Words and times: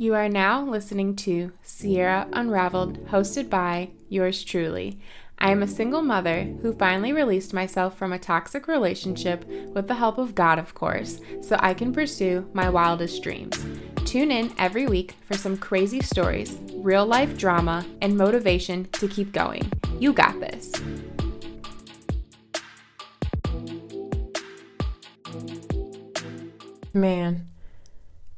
You 0.00 0.14
are 0.14 0.28
now 0.28 0.64
listening 0.64 1.16
to 1.16 1.50
Sierra 1.60 2.28
Unraveled, 2.32 3.04
hosted 3.06 3.50
by 3.50 3.90
yours 4.08 4.44
truly. 4.44 5.00
I 5.40 5.50
am 5.50 5.60
a 5.60 5.66
single 5.66 6.02
mother 6.02 6.44
who 6.62 6.72
finally 6.72 7.12
released 7.12 7.52
myself 7.52 7.98
from 7.98 8.12
a 8.12 8.18
toxic 8.20 8.68
relationship 8.68 9.44
with 9.74 9.88
the 9.88 9.96
help 9.96 10.16
of 10.16 10.36
God, 10.36 10.60
of 10.60 10.72
course, 10.72 11.20
so 11.40 11.56
I 11.58 11.74
can 11.74 11.92
pursue 11.92 12.48
my 12.52 12.70
wildest 12.70 13.24
dreams. 13.24 13.58
Tune 14.04 14.30
in 14.30 14.54
every 14.56 14.86
week 14.86 15.16
for 15.24 15.36
some 15.36 15.56
crazy 15.56 15.98
stories, 15.98 16.56
real 16.74 17.04
life 17.04 17.36
drama, 17.36 17.84
and 18.00 18.16
motivation 18.16 18.84
to 18.92 19.08
keep 19.08 19.32
going. 19.32 19.68
You 19.98 20.12
got 20.12 20.38
this. 20.38 20.72
Man, 26.94 27.48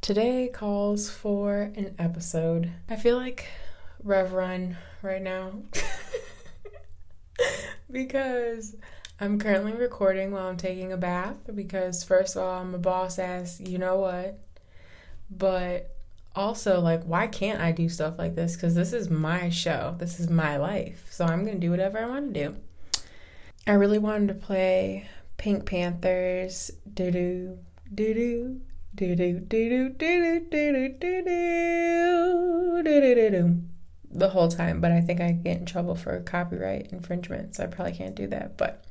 today 0.00 0.48
calls 0.48 1.10
for 1.10 1.70
an 1.74 1.94
episode. 1.98 2.72
I 2.88 2.96
feel 2.96 3.16
like 3.16 3.46
Rev 4.02 4.32
Run 4.32 4.76
right 5.02 5.20
now 5.20 5.52
because 7.90 8.76
I'm 9.20 9.38
currently 9.38 9.72
recording 9.72 10.32
while 10.32 10.48
I'm 10.48 10.56
taking 10.56 10.92
a 10.92 10.96
bath 10.96 11.36
because, 11.54 12.02
first 12.02 12.34
of 12.34 12.42
all, 12.42 12.60
I'm 12.60 12.74
a 12.74 12.78
boss 12.78 13.18
ass, 13.18 13.60
you 13.60 13.76
know 13.76 13.96
what? 13.96 14.38
But 15.30 15.94
also, 16.34 16.80
like, 16.80 17.04
why 17.04 17.26
can't 17.26 17.60
I 17.60 17.72
do 17.72 17.88
stuff 17.88 18.18
like 18.18 18.34
this? 18.34 18.56
Because 18.56 18.74
this 18.74 18.94
is 18.94 19.10
my 19.10 19.50
show, 19.50 19.96
this 19.98 20.18
is 20.18 20.30
my 20.30 20.56
life. 20.56 21.08
So 21.10 21.26
I'm 21.26 21.44
going 21.44 21.60
to 21.60 21.66
do 21.66 21.70
whatever 21.70 21.98
I 21.98 22.06
want 22.06 22.32
to 22.32 22.48
do. 22.48 22.56
I 23.66 23.72
really 23.72 23.98
wanted 23.98 24.28
to 24.28 24.34
play 24.34 25.08
Pink 25.36 25.66
Panthers, 25.66 26.70
doo 26.92 27.10
doo 27.10 27.58
do 27.92 28.14
do 28.14 28.60
the 34.12 34.28
whole 34.32 34.48
time, 34.48 34.80
but 34.80 34.90
I 34.92 35.00
think 35.00 35.20
I 35.20 35.32
get 35.32 35.58
in 35.58 35.66
trouble 35.66 35.94
for 35.94 36.20
copyright 36.20 36.92
infringement, 36.92 37.54
so 37.54 37.64
I 37.64 37.66
probably 37.68 37.92
can't 37.92 38.14
do 38.14 38.26
that. 38.28 38.56
But 38.56 38.84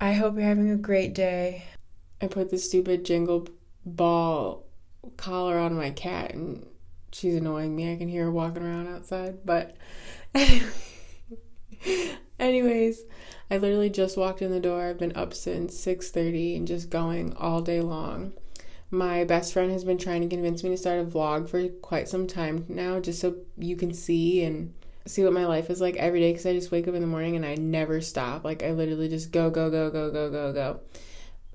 I 0.00 0.12
hope 0.12 0.34
you're 0.34 0.44
having 0.44 0.70
a 0.70 0.76
great 0.76 1.14
day. 1.14 1.64
I 2.20 2.26
put 2.26 2.50
the 2.50 2.58
stupid 2.58 3.04
jingle 3.04 3.48
ball 3.84 4.66
collar 5.16 5.58
on 5.58 5.74
my 5.74 5.90
cat, 5.90 6.34
and 6.34 6.66
she's 7.12 7.34
annoying 7.34 7.74
me. 7.74 7.92
I 7.92 7.96
can 7.96 8.08
hear 8.08 8.24
her 8.24 8.30
walking 8.30 8.62
around 8.62 8.88
outside. 8.88 9.38
But, 9.44 9.76
anyways, 12.38 13.04
I 13.50 13.56
literally 13.56 13.90
just 13.90 14.16
walked 14.16 14.42
in 14.42 14.50
the 14.50 14.60
door. 14.60 14.84
I've 14.84 14.98
been 14.98 15.16
up 15.16 15.32
since 15.32 15.74
6:30 15.78 16.56
and 16.56 16.68
just 16.68 16.90
going 16.90 17.32
all 17.34 17.62
day 17.62 17.80
long. 17.80 18.34
My 18.90 19.24
best 19.24 19.52
friend 19.52 19.70
has 19.72 19.84
been 19.84 19.98
trying 19.98 20.22
to 20.22 20.28
convince 20.28 20.62
me 20.62 20.70
to 20.70 20.76
start 20.76 21.00
a 21.00 21.04
vlog 21.04 21.48
for 21.48 21.68
quite 21.68 22.08
some 22.08 22.26
time 22.26 22.64
now 22.68 23.00
just 23.00 23.20
so 23.20 23.36
you 23.58 23.76
can 23.76 23.92
see 23.92 24.44
and 24.44 24.72
see 25.06 25.22
what 25.24 25.32
my 25.32 25.46
life 25.46 25.70
is 25.70 25.80
like 25.80 25.96
every 25.96 26.20
day 26.20 26.32
cuz 26.32 26.46
I 26.46 26.52
just 26.52 26.70
wake 26.70 26.88
up 26.88 26.94
in 26.94 27.00
the 27.00 27.06
morning 27.06 27.36
and 27.36 27.46
I 27.46 27.54
never 27.54 28.00
stop. 28.00 28.44
Like 28.44 28.62
I 28.62 28.72
literally 28.72 29.08
just 29.08 29.32
go 29.32 29.50
go 29.50 29.70
go 29.70 29.90
go 29.90 30.10
go 30.10 30.30
go 30.30 30.52
go 30.52 30.80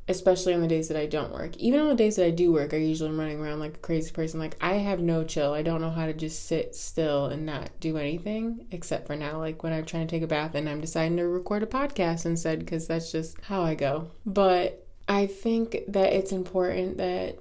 especially 0.08 0.54
on 0.54 0.62
the 0.62 0.68
days 0.68 0.88
that 0.90 0.98
I 0.98 1.06
don't 1.06 1.32
work. 1.32 1.56
Even 1.58 1.80
on 1.80 1.88
the 1.88 1.96
days 1.96 2.18
that 2.18 2.26
I 2.26 2.32
do 2.32 2.52
work, 2.52 2.74
I 2.74 2.78
usually 2.78 3.10
am 3.10 3.20
running 3.20 3.40
around 3.40 3.60
like 3.60 3.76
a 3.76 3.80
crazy 3.80 4.12
person. 4.12 4.40
Like 4.40 4.58
I 4.62 4.74
have 4.74 5.00
no 5.00 5.24
chill. 5.24 5.54
I 5.54 5.62
don't 5.62 5.82
know 5.82 5.90
how 5.90 6.06
to 6.06 6.14
just 6.14 6.46
sit 6.46 6.76
still 6.76 7.28
and 7.28 7.46
not 7.46 7.70
do 7.80 7.98
anything 7.98 8.68
except 8.72 9.08
for 9.08 9.16
now, 9.16 9.40
like 9.40 9.64
when 9.64 9.74
I'm 9.74 9.86
trying 9.86 10.06
to 10.08 10.12
take 10.12 10.24
a 10.24 10.28
bath 10.28 10.56
and 10.56 10.70
I'm 10.70 10.82
deciding 10.82 11.18
to 11.18 11.28
record 11.28 11.64
a 11.64 11.68
podcast 11.68 12.26
instead 12.26 12.60
because 12.60 12.88
that's 12.88 13.12
just 13.12 13.40
how 13.42 13.64
I 13.64 13.76
go. 13.76 14.12
But 14.26 14.86
I 15.12 15.28
think 15.28 15.76
that 15.90 16.14
it's 16.14 16.32
important 16.32 16.96
that 16.96 17.38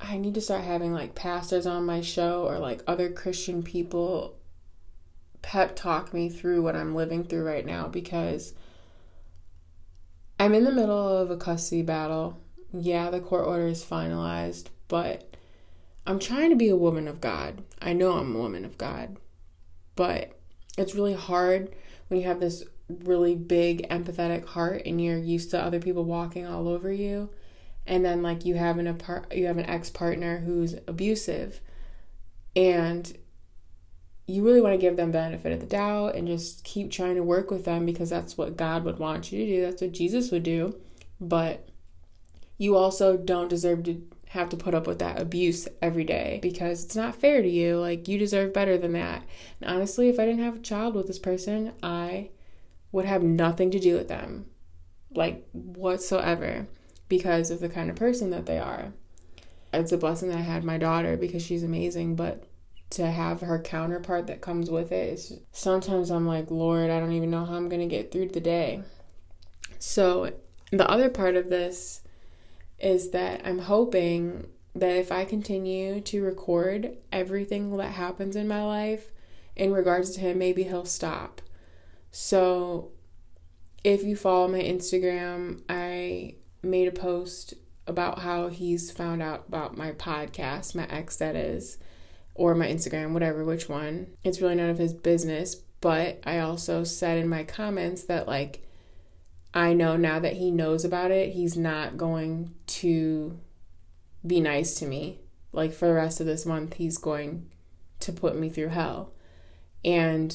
I 0.00 0.18
need 0.18 0.34
to 0.34 0.40
start 0.40 0.64
having 0.64 0.92
like 0.92 1.14
pastors 1.14 1.68
on 1.68 1.86
my 1.86 2.00
show 2.00 2.48
or 2.48 2.58
like 2.58 2.82
other 2.88 3.08
Christian 3.12 3.62
people 3.62 4.34
pep 5.40 5.76
talk 5.76 6.12
me 6.12 6.28
through 6.28 6.62
what 6.62 6.74
I'm 6.74 6.96
living 6.96 7.22
through 7.22 7.44
right 7.44 7.64
now 7.64 7.86
because 7.86 8.54
I'm 10.40 10.52
in 10.52 10.64
the 10.64 10.72
middle 10.72 11.16
of 11.16 11.30
a 11.30 11.36
custody 11.36 11.82
battle. 11.82 12.40
Yeah, 12.72 13.08
the 13.08 13.20
court 13.20 13.46
order 13.46 13.68
is 13.68 13.84
finalized, 13.84 14.66
but 14.88 15.36
I'm 16.04 16.18
trying 16.18 16.50
to 16.50 16.56
be 16.56 16.70
a 16.70 16.76
woman 16.76 17.06
of 17.06 17.20
God. 17.20 17.62
I 17.80 17.92
know 17.92 18.14
I'm 18.14 18.34
a 18.34 18.38
woman 18.40 18.64
of 18.64 18.78
God, 18.78 19.16
but 19.94 20.36
it's 20.76 20.96
really 20.96 21.14
hard 21.14 21.72
when 22.08 22.18
you 22.18 22.26
have 22.26 22.40
this 22.40 22.64
really 23.04 23.34
big 23.34 23.88
empathetic 23.88 24.44
heart 24.46 24.82
and 24.86 25.02
you're 25.02 25.18
used 25.18 25.50
to 25.50 25.62
other 25.62 25.80
people 25.80 26.04
walking 26.04 26.46
all 26.46 26.68
over 26.68 26.92
you 26.92 27.30
and 27.86 28.04
then 28.04 28.22
like 28.22 28.44
you 28.44 28.54
have 28.54 28.78
an 28.78 28.86
apart 28.86 29.32
you 29.34 29.46
have 29.46 29.58
an 29.58 29.66
ex-partner 29.66 30.38
who's 30.40 30.74
abusive 30.86 31.60
and 32.54 33.16
you 34.26 34.44
really 34.44 34.60
want 34.60 34.72
to 34.72 34.78
give 34.78 34.96
them 34.96 35.10
benefit 35.10 35.52
of 35.52 35.60
the 35.60 35.66
doubt 35.66 36.14
and 36.14 36.28
just 36.28 36.64
keep 36.64 36.90
trying 36.90 37.16
to 37.16 37.22
work 37.22 37.50
with 37.50 37.64
them 37.64 37.84
because 37.84 38.10
that's 38.10 38.38
what 38.38 38.56
God 38.56 38.84
would 38.84 38.98
want 38.98 39.32
you 39.32 39.44
to 39.44 39.52
do. 39.52 39.62
That's 39.62 39.82
what 39.82 39.92
Jesus 39.92 40.30
would 40.30 40.44
do. 40.44 40.78
But 41.20 41.68
you 42.56 42.76
also 42.76 43.16
don't 43.16 43.48
deserve 43.48 43.82
to 43.84 44.00
have 44.28 44.48
to 44.50 44.56
put 44.56 44.74
up 44.74 44.86
with 44.86 45.00
that 45.00 45.20
abuse 45.20 45.68
every 45.82 46.04
day 46.04 46.38
because 46.40 46.84
it's 46.84 46.96
not 46.96 47.16
fair 47.16 47.42
to 47.42 47.48
you. 47.48 47.78
Like 47.78 48.06
you 48.06 48.16
deserve 48.16 48.54
better 48.54 48.78
than 48.78 48.92
that. 48.92 49.24
And 49.60 49.70
honestly, 49.70 50.08
if 50.08 50.18
I 50.18 50.24
didn't 50.24 50.44
have 50.44 50.56
a 50.56 50.60
child 50.60 50.94
with 50.94 51.08
this 51.08 51.18
person, 51.18 51.72
I 51.82 52.30
would 52.92 53.04
have 53.04 53.22
nothing 53.22 53.70
to 53.70 53.80
do 53.80 53.94
with 53.94 54.08
them. 54.08 54.46
Like 55.14 55.46
whatsoever 55.52 56.66
because 57.08 57.50
of 57.50 57.60
the 57.60 57.68
kind 57.68 57.90
of 57.90 57.96
person 57.96 58.30
that 58.30 58.46
they 58.46 58.58
are. 58.58 58.92
It's 59.72 59.92
a 59.92 59.98
blessing 59.98 60.28
that 60.28 60.38
I 60.38 60.42
had 60.42 60.64
my 60.64 60.78
daughter 60.78 61.16
because 61.16 61.42
she's 61.42 61.62
amazing, 61.62 62.16
but 62.16 62.44
to 62.92 63.10
have 63.10 63.40
her 63.40 63.58
counterpart 63.58 64.26
that 64.26 64.40
comes 64.40 64.70
with 64.70 64.92
it. 64.92 65.12
It's, 65.14 65.32
sometimes 65.50 66.10
I'm 66.10 66.26
like, 66.26 66.50
Lord, 66.50 66.90
I 66.90 67.00
don't 67.00 67.12
even 67.12 67.30
know 67.30 67.44
how 67.44 67.54
I'm 67.54 67.68
going 67.68 67.80
to 67.80 67.86
get 67.86 68.12
through 68.12 68.28
the 68.28 68.40
day. 68.40 68.82
So, 69.78 70.30
the 70.70 70.88
other 70.88 71.08
part 71.08 71.36
of 71.36 71.48
this 71.48 72.02
is 72.78 73.10
that 73.10 73.42
I'm 73.44 73.60
hoping 73.60 74.46
that 74.74 74.96
if 74.96 75.12
I 75.12 75.24
continue 75.24 76.00
to 76.00 76.22
record 76.22 76.96
everything 77.10 77.76
that 77.76 77.92
happens 77.92 78.36
in 78.36 78.48
my 78.48 78.62
life 78.64 79.10
in 79.54 79.72
regards 79.72 80.12
to 80.12 80.20
him, 80.20 80.38
maybe 80.38 80.62
he'll 80.64 80.84
stop. 80.84 81.42
So, 82.12 82.92
if 83.82 84.04
you 84.04 84.16
follow 84.16 84.46
my 84.46 84.60
Instagram, 84.60 85.62
I 85.68 86.36
made 86.62 86.86
a 86.86 86.92
post 86.92 87.54
about 87.86 88.20
how 88.20 88.48
he's 88.48 88.90
found 88.90 89.22
out 89.22 89.46
about 89.48 89.76
my 89.76 89.92
podcast, 89.92 90.74
my 90.74 90.86
ex 90.88 91.16
that 91.16 91.34
is 91.34 91.78
or 92.34 92.54
my 92.54 92.66
Instagram, 92.66 93.12
whatever, 93.12 93.44
which 93.44 93.68
one. 93.68 94.08
It's 94.22 94.40
really 94.40 94.54
none 94.54 94.70
of 94.70 94.78
his 94.78 94.94
business. 94.94 95.56
But 95.80 96.20
I 96.24 96.38
also 96.38 96.84
said 96.84 97.18
in 97.18 97.28
my 97.28 97.44
comments 97.44 98.04
that, 98.04 98.28
like, 98.28 98.62
I 99.52 99.72
know 99.72 99.96
now 99.96 100.18
that 100.18 100.34
he 100.34 100.50
knows 100.50 100.84
about 100.84 101.10
it, 101.10 101.32
he's 101.32 101.56
not 101.56 101.96
going 101.96 102.54
to 102.66 103.38
be 104.26 104.40
nice 104.40 104.76
to 104.76 104.86
me. 104.86 105.20
Like, 105.52 105.72
for 105.72 105.88
the 105.88 105.94
rest 105.94 106.20
of 106.20 106.26
this 106.26 106.46
month, 106.46 106.74
he's 106.74 106.98
going 106.98 107.50
to 108.00 108.12
put 108.12 108.38
me 108.38 108.48
through 108.48 108.68
hell. 108.68 109.12
And 109.84 110.34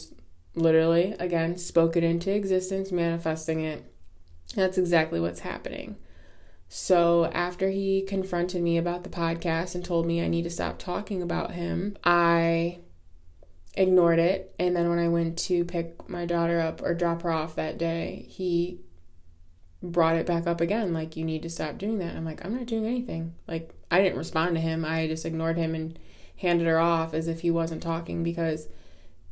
literally, 0.58 1.16
again, 1.20 1.58
spoke 1.58 1.96
it 1.96 2.04
into 2.04 2.34
existence, 2.34 2.92
manifesting 2.92 3.62
it. 3.62 3.86
That's 4.56 4.78
exactly 4.78 5.20
what's 5.20 5.42
happening. 5.42 5.98
So, 6.70 7.26
after 7.26 7.70
he 7.70 8.02
confronted 8.02 8.62
me 8.62 8.78
about 8.78 9.04
the 9.04 9.10
podcast 9.10 9.76
and 9.76 9.86
told 9.86 10.06
me 10.06 10.22
I 10.22 10.28
need 10.28 10.44
to 10.44 10.50
stop 10.50 10.80
talking 10.80 11.22
about 11.22 11.52
him, 11.52 11.98
I 12.04 12.80
ignored 13.76 14.20
it. 14.20 14.54
And 14.60 14.76
then 14.76 14.90
when 14.90 15.00
I 15.00 15.08
went 15.08 15.38
to 15.40 15.64
pick 15.64 16.10
my 16.10 16.26
daughter 16.26 16.60
up 16.60 16.82
or 16.82 16.94
drop 16.94 17.22
her 17.22 17.32
off 17.32 17.56
that 17.56 17.78
day, 17.78 18.26
he 18.28 18.82
brought 19.82 20.16
it 20.16 20.26
back 20.26 20.48
up 20.48 20.60
again 20.60 20.92
like 20.92 21.16
you 21.16 21.24
need 21.24 21.44
to 21.44 21.50
stop 21.50 21.78
doing 21.78 22.00
that. 22.00 22.16
I'm 22.16 22.26
like, 22.26 22.44
I'm 22.44 22.56
not 22.56 22.66
doing 22.66 22.86
anything. 22.86 23.36
Like 23.48 23.72
I 23.92 24.02
didn't 24.02 24.18
respond 24.18 24.56
to 24.56 24.62
him. 24.62 24.84
I 24.84 25.08
just 25.08 25.26
ignored 25.26 25.58
him 25.58 25.76
and 25.76 25.98
handed 26.38 26.68
her 26.68 26.80
off 26.80 27.14
as 27.14 27.28
if 27.28 27.42
he 27.42 27.52
wasn't 27.52 27.84
talking 27.84 28.24
because 28.24 28.68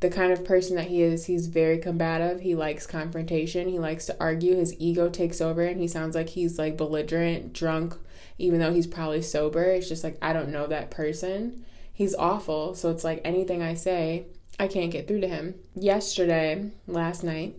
the 0.00 0.10
kind 0.10 0.32
of 0.32 0.44
person 0.44 0.76
that 0.76 0.88
he 0.88 1.02
is, 1.02 1.26
he's 1.26 1.46
very 1.46 1.78
combative. 1.78 2.40
He 2.40 2.54
likes 2.54 2.86
confrontation. 2.86 3.68
He 3.68 3.78
likes 3.78 4.04
to 4.06 4.16
argue. 4.20 4.56
His 4.56 4.74
ego 4.78 5.08
takes 5.08 5.40
over 5.40 5.62
and 5.62 5.80
he 5.80 5.88
sounds 5.88 6.14
like 6.14 6.30
he's 6.30 6.58
like 6.58 6.76
belligerent, 6.76 7.54
drunk, 7.54 7.94
even 8.38 8.60
though 8.60 8.74
he's 8.74 8.86
probably 8.86 9.22
sober. 9.22 9.64
It's 9.64 9.88
just 9.88 10.04
like, 10.04 10.18
I 10.20 10.32
don't 10.34 10.50
know 10.50 10.66
that 10.66 10.90
person. 10.90 11.64
He's 11.92 12.14
awful. 12.14 12.74
So 12.74 12.90
it's 12.90 13.04
like 13.04 13.22
anything 13.24 13.62
I 13.62 13.72
say, 13.72 14.26
I 14.60 14.68
can't 14.68 14.92
get 14.92 15.08
through 15.08 15.22
to 15.22 15.28
him. 15.28 15.54
Yesterday, 15.74 16.72
last 16.86 17.24
night, 17.24 17.58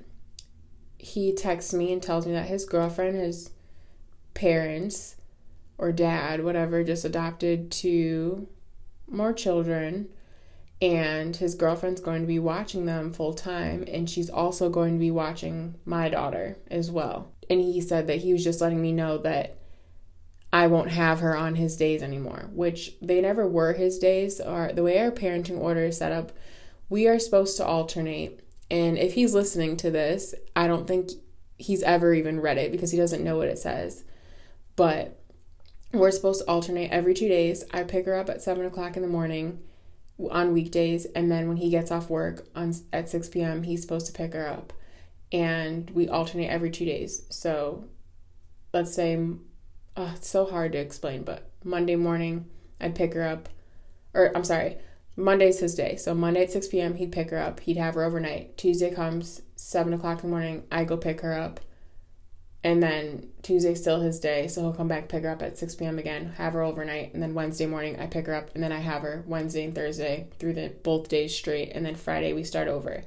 he 1.00 1.34
texts 1.34 1.74
me 1.74 1.92
and 1.92 2.02
tells 2.02 2.28
me 2.28 2.34
that 2.34 2.48
his 2.48 2.66
girlfriend, 2.66 3.16
his 3.16 3.50
parents, 4.36 5.16
or 5.80 5.92
dad, 5.92 6.44
whatever, 6.44 6.84
just 6.84 7.06
adopted 7.06 7.72
two 7.72 8.48
more 9.08 9.34
children 9.34 10.10
and 10.82 11.36
his 11.36 11.56
girlfriend's 11.56 12.02
going 12.02 12.22
to 12.22 12.28
be 12.28 12.40
watching 12.40 12.86
them 12.86 13.12
full 13.12 13.34
time 13.34 13.84
and 13.88 14.10
she's 14.10 14.30
also 14.30 14.70
going 14.70 14.94
to 14.94 15.00
be 15.00 15.12
watching 15.12 15.76
my 15.86 16.08
daughter 16.08 16.58
as 16.70 16.92
well 16.92 17.32
and 17.50 17.62
he 17.62 17.82
said 17.82 18.08
that 18.08 18.20
he 18.20 18.34
was 18.34 18.44
just 18.44 18.62
letting 18.62 18.82
me 18.82 18.92
know 18.92 19.18
that 19.18 19.58
I 20.52 20.68
won't 20.68 20.92
have 20.92 21.20
her 21.20 21.36
on 21.36 21.56
his 21.56 21.76
days 21.76 22.02
anymore, 22.02 22.50
which 22.54 22.94
they 23.02 23.22
never 23.22 23.48
were 23.48 23.74
his 23.74 24.00
days. 24.00 24.40
Or 24.40 24.72
the 24.74 24.84
way 24.84 24.98
our 25.00 25.12
parenting 25.12 25.60
order 25.60 25.86
is 25.86 25.98
set 25.98 26.12
up, 26.12 26.32
we 26.90 27.08
are 27.08 27.20
supposed 27.20 27.58
to 27.58 27.66
alternate. 27.66 28.42
And 28.72 28.98
if 28.98 29.14
he's 29.14 29.34
listening 29.34 29.78
to 29.78 29.92
this, 29.92 30.34
I 30.56 30.68
don't 30.68 30.88
think 30.88 31.12
he's 31.58 31.84
ever 31.84 32.14
even 32.14 32.40
read 32.40 32.58
it 32.58 32.72
because 32.72 32.92
he 32.92 32.98
doesn't 32.98 33.24
know 33.24 33.38
what 33.38 33.50
it 33.50 33.60
says. 33.60 34.04
But 34.76 35.20
we're 35.94 36.12
supposed 36.12 36.42
to 36.42 36.50
alternate 36.50 36.92
every 36.92 37.14
two 37.14 37.28
days. 37.28 37.64
I 37.74 37.84
pick 37.84 38.06
her 38.06 38.16
up 38.16 38.30
at 38.30 38.42
seven 38.42 38.66
o'clock 38.66 38.96
in 38.96 39.02
the 39.02 39.08
morning 39.08 39.60
on 40.20 40.54
weekdays, 40.54 41.06
and 41.06 41.32
then 41.32 41.48
when 41.48 41.58
he 41.58 41.70
gets 41.70 41.92
off 41.92 42.10
work 42.10 42.48
on 42.56 42.74
at 42.92 43.10
six 43.10 43.30
p.m., 43.30 43.64
he's 43.64 43.82
supposed 43.82 44.08
to 44.08 44.14
pick 44.14 44.34
her 44.34 44.48
up, 44.48 44.74
and 45.32 45.90
we 45.92 46.10
alternate 46.10 46.50
every 46.50 46.72
two 46.72 46.86
days. 46.86 47.24
So, 47.30 47.86
let's 48.74 48.94
say, 48.94 49.18
oh, 49.96 50.14
it's 50.16 50.28
so 50.28 50.46
hard 50.46 50.72
to 50.74 50.80
explain, 50.80 51.24
but 51.24 51.50
Monday 51.64 51.96
morning 51.96 52.46
I'd 52.80 52.96
pick 52.96 53.14
her 53.14 53.24
up, 53.24 53.50
or 54.14 54.36
I'm 54.36 54.44
sorry, 54.44 54.78
Monday's 55.16 55.60
his 55.60 55.76
day. 55.76 55.96
So 55.96 56.14
Monday 56.14 56.44
at 56.44 56.52
6 56.52 56.68
p.m. 56.68 56.96
he'd 56.96 57.12
pick 57.12 57.32
her 57.32 57.40
up. 57.40 57.60
He'd 57.62 57.78
have 57.78 57.96
her 57.96 58.04
overnight. 58.04 58.56
Tuesday 58.58 58.94
comes, 58.94 59.42
7 59.56 59.92
o'clock 59.94 60.24
in 60.24 60.30
the 60.30 60.36
morning, 60.36 60.64
I 60.72 60.84
go 60.84 60.96
pick 60.96 61.22
her 61.22 61.34
up. 61.34 61.60
And 62.64 62.82
then 62.84 63.30
Tuesday's 63.44 63.80
still 63.80 64.02
his 64.02 64.20
day, 64.20 64.48
so 64.48 64.62
he'll 64.62 64.74
come 64.74 64.88
back, 64.88 65.08
pick 65.08 65.24
her 65.24 65.30
up 65.30 65.42
at 65.42 65.58
6 65.58 65.76
p.m. 65.76 66.00
again, 66.00 66.34
have 66.38 66.54
her 66.54 66.64
overnight, 66.64 67.14
and 67.14 67.22
then 67.22 67.34
Wednesday 67.34 67.66
morning 67.66 68.00
I 68.00 68.08
pick 68.08 68.26
her 68.26 68.34
up, 68.34 68.50
and 68.56 68.64
then 68.64 68.72
I 68.72 68.80
have 68.80 69.04
her 69.04 69.24
Wednesday 69.28 69.64
and 69.64 69.76
Thursday 69.76 70.28
through 70.40 70.54
the 70.54 70.74
both 70.84 71.08
days 71.08 71.36
straight, 71.36 71.72
and 71.74 71.86
then 71.86 71.96
Friday 71.96 72.34
we 72.34 72.44
start 72.44 72.68
over. 72.68 73.04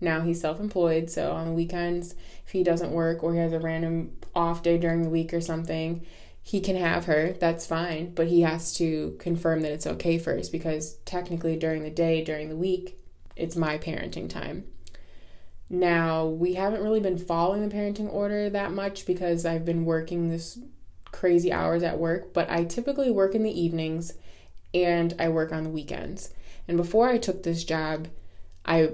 Now 0.00 0.22
he's 0.22 0.40
self-employed, 0.40 1.10
so 1.10 1.32
on 1.32 1.46
the 1.46 1.52
weekends, 1.52 2.14
if 2.46 2.52
he 2.52 2.64
doesn't 2.64 2.90
work 2.90 3.22
or 3.22 3.34
he 3.34 3.40
has 3.40 3.52
a 3.52 3.60
random 3.60 4.16
off 4.34 4.62
day 4.62 4.78
during 4.78 5.02
the 5.02 5.10
week 5.10 5.32
or 5.32 5.40
something, 5.40 6.04
he 6.42 6.60
can 6.60 6.76
have 6.76 7.06
her, 7.06 7.32
that's 7.32 7.66
fine, 7.66 8.12
but 8.14 8.26
he 8.26 8.42
has 8.42 8.74
to 8.74 9.16
confirm 9.18 9.62
that 9.62 9.72
it's 9.72 9.86
okay 9.86 10.18
first 10.18 10.52
because 10.52 10.96
technically 11.04 11.56
during 11.56 11.82
the 11.82 11.90
day, 11.90 12.22
during 12.22 12.48
the 12.48 12.56
week, 12.56 12.98
it's 13.36 13.56
my 13.56 13.78
parenting 13.78 14.28
time. 14.28 14.64
Now, 15.70 16.26
we 16.26 16.54
haven't 16.54 16.82
really 16.82 17.00
been 17.00 17.18
following 17.18 17.66
the 17.66 17.74
parenting 17.74 18.12
order 18.12 18.50
that 18.50 18.72
much 18.72 19.06
because 19.06 19.44
I've 19.44 19.64
been 19.64 19.84
working 19.84 20.28
this 20.28 20.58
crazy 21.06 21.52
hours 21.52 21.82
at 21.82 21.98
work, 21.98 22.32
but 22.32 22.50
I 22.50 22.64
typically 22.64 23.10
work 23.10 23.34
in 23.34 23.42
the 23.42 23.60
evenings 23.60 24.14
and 24.72 25.14
I 25.18 25.28
work 25.28 25.52
on 25.52 25.64
the 25.64 25.70
weekends. 25.70 26.34
And 26.68 26.76
before 26.76 27.08
I 27.08 27.18
took 27.18 27.42
this 27.42 27.64
job, 27.64 28.08
I 28.64 28.90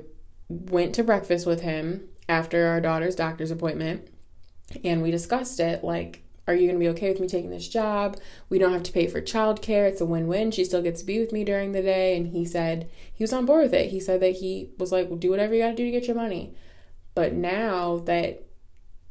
went 0.49 0.95
to 0.97 1.05
breakfast 1.05 1.47
with 1.47 1.63
him 1.63 2.09
after 2.29 2.67
our 2.67 2.81
daughter's 2.81 3.17
doctor's 3.17 3.51
appointment 3.51 4.09
and 4.85 5.03
we 5.03 5.11
discussed 5.11 5.61
it 5.61 5.83
like 5.83 6.23
are 6.51 6.55
you 6.55 6.67
going 6.67 6.79
to 6.79 6.85
be 6.85 6.89
okay 6.89 7.11
with 7.11 7.21
me 7.21 7.29
taking 7.29 7.51
this 7.51 7.69
job? 7.69 8.17
We 8.49 8.59
don't 8.59 8.73
have 8.73 8.83
to 8.85 8.93
pay 8.93 9.07
for 9.07 9.21
childcare. 9.21 9.89
It's 9.89 10.01
a 10.01 10.07
win 10.07 10.27
win. 10.27 10.51
She 10.51 10.65
still 10.65 10.83
gets 10.83 11.01
to 11.01 11.07
be 11.07 11.19
with 11.19 11.33
me 11.33 11.45
during 11.45 11.73
the 11.73 11.83
day. 11.83 12.17
And 12.17 12.29
he 12.29 12.45
said 12.45 12.91
he 13.13 13.23
was 13.23 13.33
on 13.33 13.47
board 13.47 13.63
with 13.63 13.75
it. 13.75 13.91
He 13.91 14.01
said 14.01 14.21
that 14.21 14.37
he 14.37 14.71
was 14.79 14.93
like, 14.93 15.09
well, 15.09 15.19
do 15.19 15.31
whatever 15.31 15.55
you 15.55 15.63
got 15.63 15.71
to 15.71 15.77
do 15.77 15.85
to 15.85 15.91
get 15.91 16.07
your 16.07 16.17
money. 16.17 16.55
But 17.15 17.33
now 17.33 17.99
that 18.07 18.45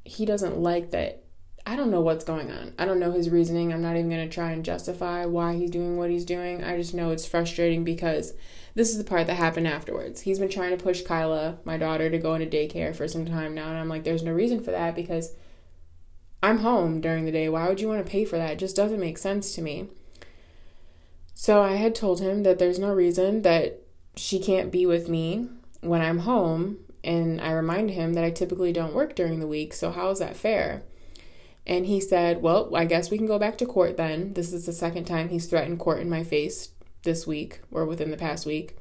he 0.03 0.25
doesn't 0.25 0.57
like 0.57 0.91
that, 0.91 1.23
I 1.65 1.75
don't 1.75 1.91
know 1.91 2.01
what's 2.01 2.23
going 2.25 2.51
on. 2.51 2.73
I 2.79 2.85
don't 2.85 2.99
know 2.99 3.11
his 3.11 3.29
reasoning. 3.29 3.71
I'm 3.71 3.81
not 3.81 3.95
even 3.95 4.09
going 4.09 4.27
to 4.27 4.33
try 4.33 4.51
and 4.51 4.65
justify 4.65 5.25
why 5.25 5.55
he's 5.55 5.69
doing 5.69 5.97
what 5.97 6.09
he's 6.09 6.25
doing. 6.25 6.63
I 6.63 6.77
just 6.77 6.93
know 6.93 7.11
it's 7.11 7.27
frustrating 7.27 7.83
because 7.83 8.33
this 8.75 8.89
is 8.89 8.97
the 8.97 9.03
part 9.03 9.27
that 9.27 9.35
happened 9.35 9.67
afterwards. 9.67 10.21
He's 10.21 10.39
been 10.39 10.49
trying 10.49 10.75
to 10.75 10.83
push 10.83 11.03
Kyla, 11.03 11.59
my 11.65 11.77
daughter, 11.77 12.09
to 12.09 12.17
go 12.17 12.33
into 12.33 12.47
daycare 12.47 12.95
for 12.95 13.07
some 13.07 13.25
time 13.25 13.53
now. 13.53 13.69
And 13.69 13.77
I'm 13.77 13.89
like, 13.89 14.03
there's 14.03 14.23
no 14.23 14.31
reason 14.31 14.61
for 14.61 14.71
that 14.71 14.95
because 14.95 15.35
I'm 16.41 16.59
home 16.59 17.01
during 17.01 17.25
the 17.25 17.31
day. 17.31 17.49
Why 17.49 17.67
would 17.67 17.81
you 17.81 17.87
want 17.87 18.05
to 18.05 18.11
pay 18.11 18.25
for 18.25 18.37
that? 18.37 18.51
It 18.51 18.59
just 18.59 18.75
doesn't 18.75 18.99
make 18.99 19.17
sense 19.17 19.53
to 19.55 19.61
me. 19.61 19.89
So 21.33 21.61
I 21.61 21.73
had 21.73 21.95
told 21.95 22.19
him 22.19 22.43
that 22.43 22.59
there's 22.59 22.79
no 22.79 22.93
reason 22.93 23.43
that 23.43 23.81
she 24.15 24.39
can't 24.39 24.71
be 24.71 24.85
with 24.85 25.07
me 25.07 25.47
when 25.81 26.01
I'm 26.01 26.19
home 26.19 26.77
and 27.03 27.39
I 27.39 27.51
remind 27.51 27.91
him 27.91 28.13
that 28.13 28.23
I 28.23 28.31
typically 28.31 28.73
don't 28.73 28.93
work 28.93 29.15
during 29.15 29.39
the 29.39 29.47
week, 29.47 29.73
so 29.73 29.91
how 29.91 30.09
is 30.09 30.19
that 30.19 30.35
fair? 30.35 30.83
And 31.65 31.85
he 31.85 32.01
said, 32.01 32.41
Well, 32.41 32.75
I 32.75 32.85
guess 32.85 33.09
we 33.09 33.17
can 33.17 33.27
go 33.27 33.39
back 33.39 33.57
to 33.59 33.65
court 33.65 33.95
then. 33.95 34.33
This 34.33 34.51
is 34.51 34.65
the 34.65 34.73
second 34.73 35.05
time 35.05 35.29
he's 35.29 35.47
threatened 35.47 35.79
court 35.79 36.01
in 36.01 36.09
my 36.09 36.23
face 36.23 36.69
this 37.03 37.25
week 37.25 37.61
or 37.71 37.85
within 37.85 38.11
the 38.11 38.17
past 38.17 38.45
week. 38.45 38.75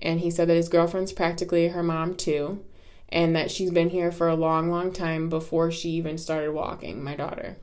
And 0.00 0.20
he 0.20 0.30
said 0.30 0.48
that 0.48 0.56
his 0.56 0.68
girlfriend's 0.68 1.12
practically 1.12 1.68
her 1.68 1.82
mom 1.82 2.16
too, 2.16 2.64
and 3.12 3.36
that 3.36 3.50
she's 3.50 3.70
been 3.70 3.90
here 3.90 4.10
for 4.10 4.26
a 4.26 4.34
long, 4.34 4.70
long 4.70 4.90
time 4.90 5.28
before 5.28 5.70
she 5.70 5.90
even 5.90 6.16
started 6.16 6.52
walking, 6.52 7.04
my 7.04 7.14
daughter. 7.14 7.58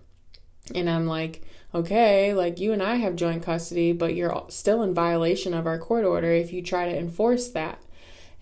And 0.75 0.88
I'm 0.88 1.07
like, 1.07 1.42
okay, 1.74 2.34
like 2.34 2.60
you 2.60 2.72
and 2.72 2.84
I 2.84 2.96
have 2.96 3.16
joint 3.16 3.44
custody, 3.44 3.92
but 3.92 4.13
you're 4.13 4.46
still 4.50 4.84
in 4.84 4.94
violation 4.94 5.56
of 5.56 5.66
our 5.66 5.80
court 5.80 6.06
order 6.06 6.31
if 6.31 6.54
you 6.54 6.62
try 6.62 6.86
to 6.86 6.98
enforce 6.98 7.50
that. 7.50 7.81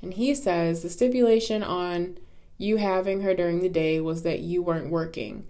And 0.02 0.14
he 0.14 0.36
says 0.36 0.84
the 0.84 0.90
stipulation 0.90 1.64
on 1.64 2.18
you 2.58 2.78
having 2.78 3.22
her 3.22 3.34
during 3.34 3.62
the 3.62 3.70
day 3.70 4.02
was 4.02 4.24
that 4.24 4.42
you 4.42 4.62
weren't 4.62 4.92
working. 4.92 5.48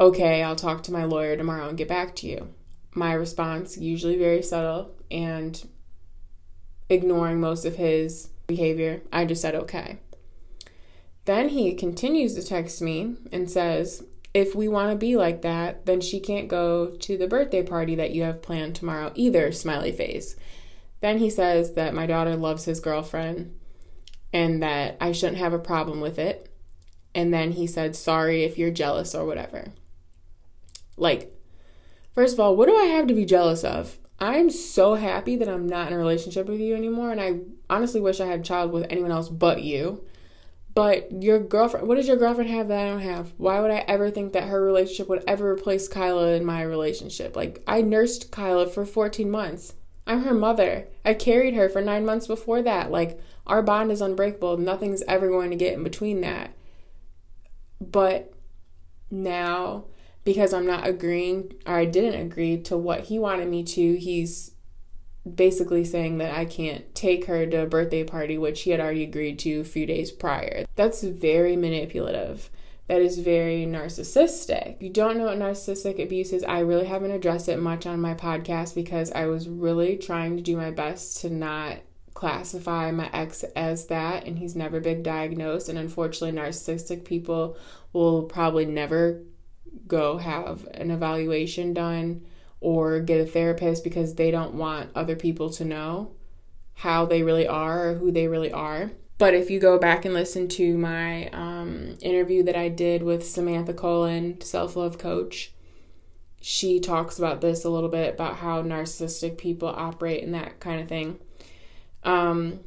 Okay, 0.00 0.42
I'll 0.42 0.56
talk 0.56 0.82
to 0.84 0.92
my 0.92 1.04
lawyer 1.04 1.36
tomorrow 1.36 1.68
and 1.68 1.78
get 1.78 1.88
back 1.88 2.16
to 2.16 2.26
you. 2.26 2.54
My 2.94 3.12
response, 3.12 3.76
usually 3.76 4.16
very 4.16 4.42
subtle 4.42 4.94
and 5.10 5.68
ignoring 6.88 7.40
most 7.40 7.66
of 7.66 7.76
his 7.76 8.30
behavior, 8.46 9.02
I 9.12 9.26
just 9.26 9.42
said 9.42 9.54
okay. 9.54 9.98
Then 11.26 11.50
he 11.50 11.74
continues 11.74 12.34
to 12.34 12.42
text 12.42 12.80
me 12.80 13.16
and 13.30 13.50
says, 13.50 14.04
if 14.32 14.54
we 14.54 14.68
want 14.68 14.90
to 14.90 14.96
be 14.96 15.16
like 15.16 15.42
that, 15.42 15.86
then 15.86 16.00
she 16.00 16.20
can't 16.20 16.48
go 16.48 16.90
to 16.90 17.16
the 17.16 17.26
birthday 17.26 17.62
party 17.62 17.94
that 17.96 18.12
you 18.12 18.22
have 18.22 18.42
planned 18.42 18.74
tomorrow 18.74 19.12
either, 19.14 19.50
smiley 19.50 19.92
face. 19.92 20.36
Then 21.00 21.18
he 21.18 21.28
says 21.28 21.74
that 21.74 21.94
my 21.94 22.06
daughter 22.06 22.36
loves 22.36 22.64
his 22.64 22.80
girlfriend 22.80 23.58
and 24.32 24.62
that 24.62 24.96
I 25.00 25.12
shouldn't 25.12 25.38
have 25.38 25.52
a 25.52 25.58
problem 25.58 26.00
with 26.00 26.18
it. 26.18 26.52
And 27.14 27.32
then 27.32 27.52
he 27.52 27.66
said, 27.66 27.96
sorry 27.96 28.44
if 28.44 28.58
you're 28.58 28.70
jealous 28.70 29.14
or 29.14 29.24
whatever. 29.24 29.72
Like, 30.96 31.34
first 32.14 32.34
of 32.34 32.40
all, 32.40 32.54
what 32.54 32.66
do 32.66 32.76
I 32.76 32.84
have 32.84 33.06
to 33.06 33.14
be 33.14 33.24
jealous 33.24 33.64
of? 33.64 33.98
I'm 34.20 34.50
so 34.50 34.94
happy 34.94 35.34
that 35.36 35.48
I'm 35.48 35.66
not 35.66 35.88
in 35.88 35.94
a 35.94 35.98
relationship 35.98 36.46
with 36.46 36.60
you 36.60 36.74
anymore, 36.74 37.10
and 37.10 37.20
I 37.20 37.40
honestly 37.68 38.00
wish 38.00 38.20
I 38.20 38.26
had 38.26 38.40
a 38.40 38.44
child 38.44 38.72
with 38.72 38.86
anyone 38.90 39.12
else 39.12 39.28
but 39.28 39.62
you. 39.62 40.06
But 40.76 41.22
your 41.22 41.40
girlfriend, 41.40 41.88
what 41.88 41.94
does 41.94 42.06
your 42.06 42.18
girlfriend 42.18 42.50
have 42.50 42.68
that 42.68 42.84
I 42.84 42.90
don't 42.90 43.00
have? 43.00 43.32
Why 43.38 43.60
would 43.60 43.70
I 43.70 43.82
ever 43.88 44.10
think 44.10 44.34
that 44.34 44.48
her 44.48 44.62
relationship 44.62 45.08
would 45.08 45.24
ever 45.26 45.50
replace 45.50 45.88
Kyla 45.88 46.34
in 46.34 46.44
my 46.44 46.60
relationship? 46.60 47.34
Like, 47.34 47.62
I 47.66 47.80
nursed 47.80 48.30
Kyla 48.30 48.66
for 48.66 48.84
14 48.84 49.30
months. 49.30 49.72
I'm 50.06 50.24
her 50.24 50.34
mother. 50.34 50.86
I 51.02 51.14
carried 51.14 51.54
her 51.54 51.70
for 51.70 51.80
nine 51.80 52.04
months 52.04 52.26
before 52.26 52.60
that. 52.60 52.90
Like, 52.90 53.18
our 53.46 53.62
bond 53.62 53.90
is 53.90 54.02
unbreakable. 54.02 54.58
Nothing's 54.58 55.02
ever 55.08 55.28
going 55.28 55.48
to 55.48 55.56
get 55.56 55.72
in 55.72 55.82
between 55.82 56.20
that. 56.20 56.54
But 57.80 58.34
now, 59.10 59.86
because 60.24 60.52
I'm 60.52 60.66
not 60.66 60.86
agreeing, 60.86 61.54
or 61.64 61.72
I 61.72 61.86
didn't 61.86 62.20
agree 62.20 62.60
to 62.64 62.76
what 62.76 63.04
he 63.04 63.18
wanted 63.18 63.48
me 63.48 63.64
to, 63.64 63.96
he's 63.96 64.52
basically 65.34 65.84
saying 65.84 66.18
that 66.18 66.36
I 66.36 66.44
can't 66.44 66.94
take 66.94 67.26
her 67.26 67.46
to 67.46 67.62
a 67.62 67.66
birthday 67.66 68.04
party, 68.04 68.38
which 68.38 68.62
he 68.62 68.70
had 68.70 68.80
already 68.80 69.02
agreed 69.02 69.38
to 69.40 69.60
a 69.60 69.64
few 69.64 69.86
days 69.86 70.12
prior. 70.12 70.66
That's 70.76 71.02
very 71.02 71.56
manipulative. 71.56 72.50
That 72.88 73.02
is 73.02 73.18
very 73.18 73.66
narcissistic. 73.66 74.76
If 74.76 74.82
you 74.82 74.90
don't 74.90 75.18
know 75.18 75.24
what 75.24 75.38
narcissistic 75.38 76.00
abuse 76.00 76.32
is, 76.32 76.44
I 76.44 76.60
really 76.60 76.86
haven't 76.86 77.10
addressed 77.10 77.48
it 77.48 77.58
much 77.58 77.84
on 77.84 78.00
my 78.00 78.14
podcast 78.14 78.76
because 78.76 79.10
I 79.10 79.26
was 79.26 79.48
really 79.48 79.96
trying 79.96 80.36
to 80.36 80.42
do 80.42 80.56
my 80.56 80.70
best 80.70 81.20
to 81.22 81.30
not 81.30 81.78
classify 82.14 82.92
my 82.92 83.10
ex 83.12 83.42
as 83.56 83.86
that, 83.86 84.24
and 84.24 84.38
he's 84.38 84.54
never 84.54 84.78
been 84.78 85.02
diagnosed. 85.02 85.68
And 85.68 85.76
unfortunately, 85.76 86.38
narcissistic 86.38 87.04
people 87.04 87.56
will 87.92 88.22
probably 88.22 88.66
never 88.66 89.22
go 89.88 90.18
have 90.18 90.66
an 90.72 90.92
evaluation 90.92 91.74
done 91.74 92.24
or 92.60 93.00
get 93.00 93.20
a 93.20 93.26
therapist 93.26 93.84
because 93.84 94.14
they 94.14 94.30
don't 94.30 94.54
want 94.54 94.90
other 94.94 95.16
people 95.16 95.50
to 95.50 95.64
know 95.64 96.12
how 96.74 97.06
they 97.06 97.22
really 97.22 97.46
are 97.46 97.90
or 97.90 97.94
who 97.94 98.10
they 98.10 98.28
really 98.28 98.52
are. 98.52 98.90
But 99.18 99.34
if 99.34 99.50
you 99.50 99.58
go 99.58 99.78
back 99.78 100.04
and 100.04 100.12
listen 100.12 100.46
to 100.48 100.76
my 100.76 101.28
um, 101.28 101.96
interview 102.02 102.42
that 102.44 102.56
I 102.56 102.68
did 102.68 103.02
with 103.02 103.26
Samantha 103.26 103.72
Colon, 103.72 104.40
self 104.42 104.76
love 104.76 104.98
coach, 104.98 105.52
she 106.40 106.80
talks 106.80 107.18
about 107.18 107.40
this 107.40 107.64
a 107.64 107.70
little 107.70 107.88
bit 107.88 108.14
about 108.14 108.36
how 108.36 108.62
narcissistic 108.62 109.38
people 109.38 109.68
operate 109.68 110.22
and 110.22 110.34
that 110.34 110.60
kind 110.60 110.80
of 110.80 110.88
thing. 110.88 111.18
Um, 112.02 112.60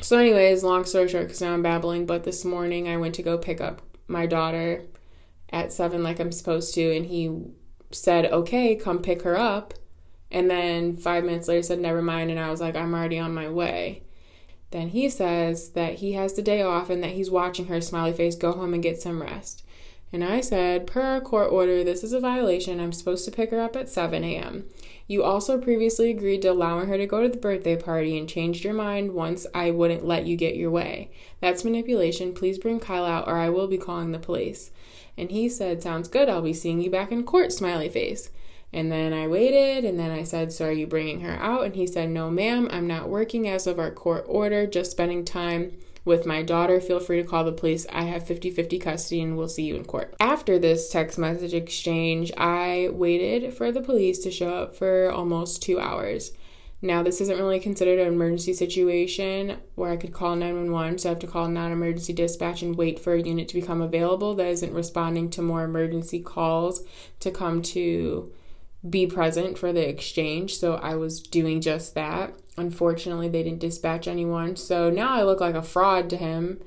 so, 0.00 0.16
anyways, 0.16 0.62
long 0.62 0.84
story 0.84 1.08
short, 1.08 1.24
because 1.24 1.40
now 1.40 1.52
I'm 1.52 1.62
babbling, 1.62 2.06
but 2.06 2.24
this 2.24 2.44
morning 2.44 2.88
I 2.88 2.96
went 2.96 3.16
to 3.16 3.22
go 3.22 3.36
pick 3.36 3.60
up 3.60 3.82
my 4.06 4.26
daughter 4.26 4.84
at 5.50 5.72
seven, 5.72 6.02
like 6.02 6.20
I'm 6.20 6.32
supposed 6.32 6.72
to, 6.74 6.96
and 6.96 7.06
he 7.06 7.26
said, 7.90 8.26
okay, 8.26 8.74
come 8.76 9.00
pick 9.00 9.22
her 9.22 9.36
up. 9.36 9.74
And 10.30 10.50
then 10.50 10.96
five 10.96 11.24
minutes 11.24 11.48
later 11.48 11.62
said, 11.62 11.80
never 11.80 12.02
mind. 12.02 12.30
And 12.30 12.38
I 12.38 12.50
was 12.50 12.60
like, 12.60 12.76
I'm 12.76 12.94
already 12.94 13.18
on 13.18 13.34
my 13.34 13.48
way. 13.48 14.02
Then 14.70 14.90
he 14.90 15.08
says 15.08 15.70
that 15.70 15.94
he 15.94 16.12
has 16.12 16.34
the 16.34 16.42
day 16.42 16.62
off 16.62 16.90
and 16.90 17.02
that 17.02 17.10
he's 17.10 17.30
watching 17.30 17.66
her 17.66 17.80
smiley 17.80 18.12
face 18.12 18.36
go 18.36 18.52
home 18.52 18.72
and 18.72 18.82
get 18.82 19.02
some 19.02 19.20
rest. 19.20 19.64
And 20.12 20.24
I 20.24 20.40
said, 20.40 20.88
per 20.88 21.00
our 21.00 21.20
court 21.20 21.52
order, 21.52 21.84
this 21.84 22.02
is 22.02 22.12
a 22.12 22.20
violation. 22.20 22.80
I'm 22.80 22.92
supposed 22.92 23.24
to 23.26 23.30
pick 23.30 23.50
her 23.52 23.60
up 23.60 23.76
at 23.76 23.88
7 23.88 24.24
a.m. 24.24 24.64
You 25.06 25.22
also 25.22 25.58
previously 25.58 26.10
agreed 26.10 26.42
to 26.42 26.48
allowing 26.48 26.88
her 26.88 26.96
to 26.96 27.06
go 27.06 27.22
to 27.22 27.28
the 27.28 27.36
birthday 27.36 27.76
party 27.76 28.18
and 28.18 28.28
changed 28.28 28.64
your 28.64 28.74
mind 28.74 29.12
once 29.12 29.46
I 29.54 29.70
wouldn't 29.70 30.04
let 30.04 30.26
you 30.26 30.36
get 30.36 30.56
your 30.56 30.70
way. 30.70 31.10
That's 31.40 31.64
manipulation. 31.64 32.34
Please 32.34 32.58
bring 32.58 32.80
Kyla 32.80 33.10
out 33.10 33.28
or 33.28 33.36
I 33.36 33.50
will 33.50 33.68
be 33.68 33.78
calling 33.78 34.10
the 34.10 34.18
police. 34.18 34.72
And 35.16 35.30
he 35.30 35.48
said, 35.48 35.82
Sounds 35.82 36.08
good. 36.08 36.28
I'll 36.28 36.42
be 36.42 36.52
seeing 36.52 36.80
you 36.80 36.90
back 36.90 37.12
in 37.12 37.24
court, 37.24 37.52
smiley 37.52 37.88
face. 37.88 38.30
And 38.72 38.92
then 38.92 39.12
I 39.12 39.26
waited, 39.26 39.84
and 39.84 39.98
then 39.98 40.10
I 40.12 40.22
said, 40.22 40.52
So 40.52 40.66
are 40.66 40.72
you 40.72 40.86
bringing 40.86 41.20
her 41.20 41.36
out? 41.42 41.64
And 41.64 41.74
he 41.74 41.86
said, 41.86 42.10
No, 42.10 42.30
ma'am, 42.30 42.68
I'm 42.70 42.86
not 42.86 43.08
working 43.08 43.48
as 43.48 43.66
of 43.66 43.78
our 43.78 43.90
court 43.90 44.24
order, 44.28 44.66
just 44.66 44.92
spending 44.92 45.24
time 45.24 45.72
with 46.04 46.26
my 46.26 46.42
daughter. 46.42 46.80
Feel 46.80 47.00
free 47.00 47.22
to 47.22 47.28
call 47.28 47.44
the 47.44 47.52
police. 47.52 47.86
I 47.92 48.02
have 48.02 48.26
50 48.26 48.50
50 48.50 48.78
custody 48.78 49.20
and 49.20 49.36
we'll 49.36 49.48
see 49.48 49.64
you 49.64 49.76
in 49.76 49.84
court. 49.84 50.14
After 50.20 50.58
this 50.58 50.90
text 50.90 51.18
message 51.18 51.54
exchange, 51.54 52.32
I 52.36 52.88
waited 52.92 53.54
for 53.54 53.70
the 53.70 53.82
police 53.82 54.18
to 54.20 54.30
show 54.30 54.50
up 54.50 54.74
for 54.74 55.10
almost 55.10 55.62
two 55.62 55.78
hours. 55.78 56.32
Now, 56.82 57.02
this 57.02 57.20
isn't 57.20 57.38
really 57.38 57.60
considered 57.60 57.98
an 57.98 58.06
emergency 58.06 58.54
situation 58.54 59.58
where 59.74 59.90
I 59.90 59.96
could 59.96 60.14
call 60.14 60.34
911, 60.34 60.98
so 60.98 61.08
I 61.08 61.12
have 61.12 61.18
to 61.18 61.26
call 61.26 61.48
non 61.48 61.72
emergency 61.72 62.14
dispatch 62.14 62.62
and 62.62 62.76
wait 62.76 62.98
for 62.98 63.12
a 63.12 63.20
unit 63.20 63.48
to 63.48 63.60
become 63.60 63.82
available 63.82 64.34
that 64.36 64.46
isn't 64.46 64.72
responding 64.72 65.28
to 65.30 65.42
more 65.42 65.62
emergency 65.62 66.20
calls 66.20 66.82
to 67.20 67.30
come 67.30 67.60
to 67.62 68.32
be 68.88 69.06
present 69.06 69.58
for 69.58 69.72
the 69.72 69.86
exchange. 69.86 70.56
So 70.56 70.76
I 70.76 70.94
was 70.94 71.20
doing 71.20 71.60
just 71.60 71.94
that. 71.94 72.32
Unfortunately, 72.56 73.28
they 73.28 73.42
didn't 73.42 73.60
dispatch 73.60 74.08
anyone. 74.08 74.56
So 74.56 74.88
now 74.88 75.12
I 75.12 75.22
look 75.22 75.40
like 75.40 75.54
a 75.54 75.62
fraud 75.62 76.08
to 76.10 76.16
him. 76.16 76.60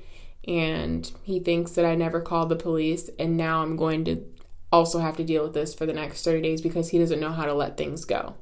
And 0.46 1.10
he 1.22 1.40
thinks 1.40 1.72
that 1.72 1.86
I 1.86 1.94
never 1.94 2.20
called 2.20 2.50
the 2.50 2.56
police. 2.56 3.10
And 3.18 3.36
now 3.36 3.62
I'm 3.62 3.76
going 3.76 4.04
to 4.04 4.24
also 4.70 5.00
have 5.00 5.16
to 5.16 5.24
deal 5.24 5.42
with 5.42 5.54
this 5.54 5.74
for 5.74 5.86
the 5.86 5.92
next 5.92 6.24
30 6.24 6.42
days 6.42 6.60
because 6.60 6.90
he 6.90 6.98
doesn't 6.98 7.20
know 7.20 7.32
how 7.32 7.46
to 7.46 7.54
let 7.54 7.76
things 7.76 8.04
go. 8.04 8.34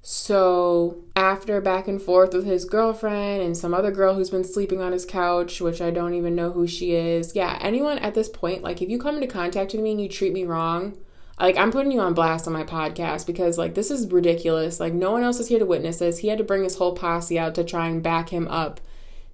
So, 0.00 1.04
after 1.16 1.60
back 1.60 1.88
and 1.88 2.00
forth 2.00 2.32
with 2.32 2.46
his 2.46 2.64
girlfriend 2.64 3.42
and 3.42 3.56
some 3.56 3.74
other 3.74 3.90
girl 3.90 4.14
who's 4.14 4.30
been 4.30 4.44
sleeping 4.44 4.80
on 4.80 4.92
his 4.92 5.04
couch, 5.04 5.60
which 5.60 5.82
I 5.82 5.90
don't 5.90 6.14
even 6.14 6.34
know 6.34 6.52
who 6.52 6.66
she 6.66 6.92
is, 6.94 7.34
yeah, 7.34 7.58
anyone 7.60 7.98
at 7.98 8.14
this 8.14 8.28
point, 8.28 8.62
like 8.62 8.80
if 8.80 8.88
you 8.88 8.98
come 8.98 9.16
into 9.16 9.26
contact 9.26 9.72
with 9.72 9.82
me 9.82 9.90
and 9.90 10.00
you 10.00 10.08
treat 10.08 10.32
me 10.32 10.44
wrong, 10.44 10.96
like 11.38 11.56
I'm 11.56 11.72
putting 11.72 11.92
you 11.92 12.00
on 12.00 12.14
blast 12.14 12.46
on 12.46 12.52
my 12.52 12.64
podcast 12.64 13.26
because 13.26 13.58
like 13.58 13.74
this 13.74 13.90
is 13.90 14.10
ridiculous. 14.10 14.80
Like 14.80 14.92
no 14.92 15.12
one 15.12 15.22
else 15.22 15.40
is 15.40 15.48
here 15.48 15.58
to 15.58 15.66
witness 15.66 15.98
this. 15.98 16.18
He 16.18 16.28
had 16.28 16.38
to 16.38 16.44
bring 16.44 16.64
his 16.64 16.76
whole 16.76 16.94
posse 16.94 17.38
out 17.38 17.54
to 17.56 17.64
try 17.64 17.88
and 17.88 18.02
back 18.02 18.30
him 18.30 18.48
up, 18.48 18.80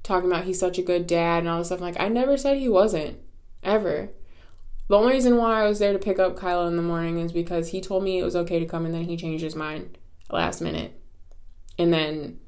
talking 0.03 0.31
about 0.31 0.45
he's 0.45 0.59
such 0.59 0.79
a 0.79 0.83
good 0.83 1.07
dad 1.07 1.41
and 1.41 1.49
all 1.49 1.59
this 1.59 1.69
stuff. 1.69 1.81
I'm 1.81 1.85
like 1.85 2.01
I 2.01 2.09
never 2.09 2.37
said 2.37 2.59
he 2.59 2.69
wasn't 2.69 3.19
ever. 3.63 4.11
The 4.89 4.99
only 4.99 5.15
reason 5.15 5.37
why 5.37 5.63
I 5.63 5.69
was 5.69 5.79
there 5.79 5.93
to 5.95 5.99
pick 5.99 6.19
up 6.19 6.37
Kyla 6.37 6.67
in 6.67 6.77
the 6.77 6.83
morning 6.83 7.19
is 7.19 7.33
because 7.33 7.69
he 7.69 7.81
told 7.81 8.05
me 8.05 8.19
it 8.19 8.25
was 8.25 8.37
okay 8.37 8.59
to 8.59 8.67
come 8.67 8.85
and 8.85 8.95
then 8.95 9.05
he 9.05 9.17
changed 9.17 9.43
his 9.43 9.57
mind 9.57 9.97
last 10.31 10.61
minute. 10.61 11.01
And 11.79 11.93
then 11.93 12.39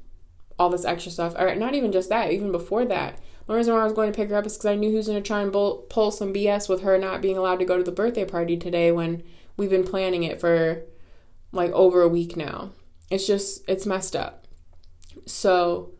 all 0.57 0.69
this 0.69 0.85
extra 0.85 1.11
stuff, 1.11 1.35
or 1.37 1.53
not 1.55 1.75
even 1.75 1.91
just 1.91 2.09
that, 2.09 2.31
even 2.31 2.51
before 2.51 2.85
that. 2.85 3.19
The 3.45 3.55
reason 3.55 3.73
why 3.73 3.81
I 3.81 3.85
was 3.85 3.93
going 3.93 4.11
to 4.11 4.15
pick 4.15 4.29
her 4.29 4.35
up 4.35 4.45
is 4.45 4.57
because 4.57 4.65
I 4.65 4.75
knew 4.75 4.89
he 4.89 4.97
was 4.97 5.07
going 5.07 5.21
to 5.21 5.27
try 5.27 5.41
and 5.41 5.51
pull 5.51 6.11
some 6.11 6.33
BS 6.33 6.67
with 6.67 6.81
her 6.81 6.97
not 6.97 7.21
being 7.21 7.37
allowed 7.37 7.59
to 7.59 7.65
go 7.65 7.77
to 7.77 7.83
the 7.83 7.91
birthday 7.91 8.25
party 8.25 8.57
today 8.57 8.91
when 8.91 9.23
We've 9.57 9.71
been 9.71 9.83
planning 9.83 10.23
it 10.23 10.39
for 10.39 10.83
like 11.51 11.71
over 11.71 12.01
a 12.01 12.07
week 12.07 12.37
now. 12.37 12.71
It's 13.09 13.25
just, 13.25 13.63
it's 13.67 13.85
messed 13.85 14.15
up. 14.15 14.45
So 15.25 15.91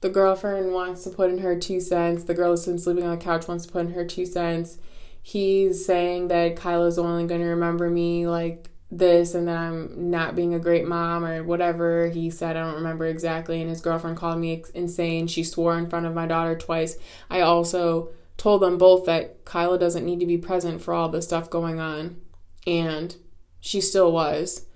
the 0.00 0.08
girlfriend 0.08 0.72
wants 0.72 1.04
to 1.04 1.10
put 1.10 1.30
in 1.30 1.38
her 1.38 1.58
two 1.58 1.80
cents. 1.80 2.24
The 2.24 2.34
girl 2.34 2.52
who's 2.52 2.64
been 2.64 2.78
sleeping 2.78 3.04
on 3.04 3.10
the 3.10 3.22
couch 3.22 3.46
wants 3.46 3.66
to 3.66 3.72
put 3.72 3.86
in 3.86 3.92
her 3.92 4.04
two 4.04 4.24
cents. 4.24 4.78
He's 5.22 5.84
saying 5.84 6.28
that 6.28 6.56
Kyla's 6.56 6.98
only 6.98 7.26
going 7.26 7.42
to 7.42 7.48
remember 7.48 7.90
me 7.90 8.26
like 8.26 8.70
this 8.90 9.34
and 9.34 9.48
that 9.48 9.56
I'm 9.56 10.10
not 10.10 10.36
being 10.36 10.54
a 10.54 10.58
great 10.58 10.86
mom 10.86 11.24
or 11.24 11.42
whatever 11.42 12.08
he 12.08 12.30
said. 12.30 12.56
I 12.56 12.60
don't 12.60 12.76
remember 12.76 13.06
exactly. 13.06 13.60
And 13.60 13.70
his 13.70 13.80
girlfriend 13.80 14.16
called 14.16 14.38
me 14.38 14.62
insane. 14.74 15.26
She 15.26 15.42
swore 15.42 15.76
in 15.78 15.88
front 15.88 16.06
of 16.06 16.14
my 16.14 16.26
daughter 16.26 16.56
twice. 16.56 16.96
I 17.30 17.40
also 17.40 18.10
told 18.36 18.62
them 18.62 18.78
both 18.78 19.06
that 19.06 19.44
Kyla 19.44 19.78
doesn't 19.78 20.04
need 20.04 20.20
to 20.20 20.26
be 20.26 20.38
present 20.38 20.82
for 20.82 20.94
all 20.94 21.08
the 21.08 21.22
stuff 21.22 21.50
going 21.50 21.80
on 21.80 22.20
and 22.66 23.16
she 23.60 23.80
still 23.80 24.12
was. 24.12 24.66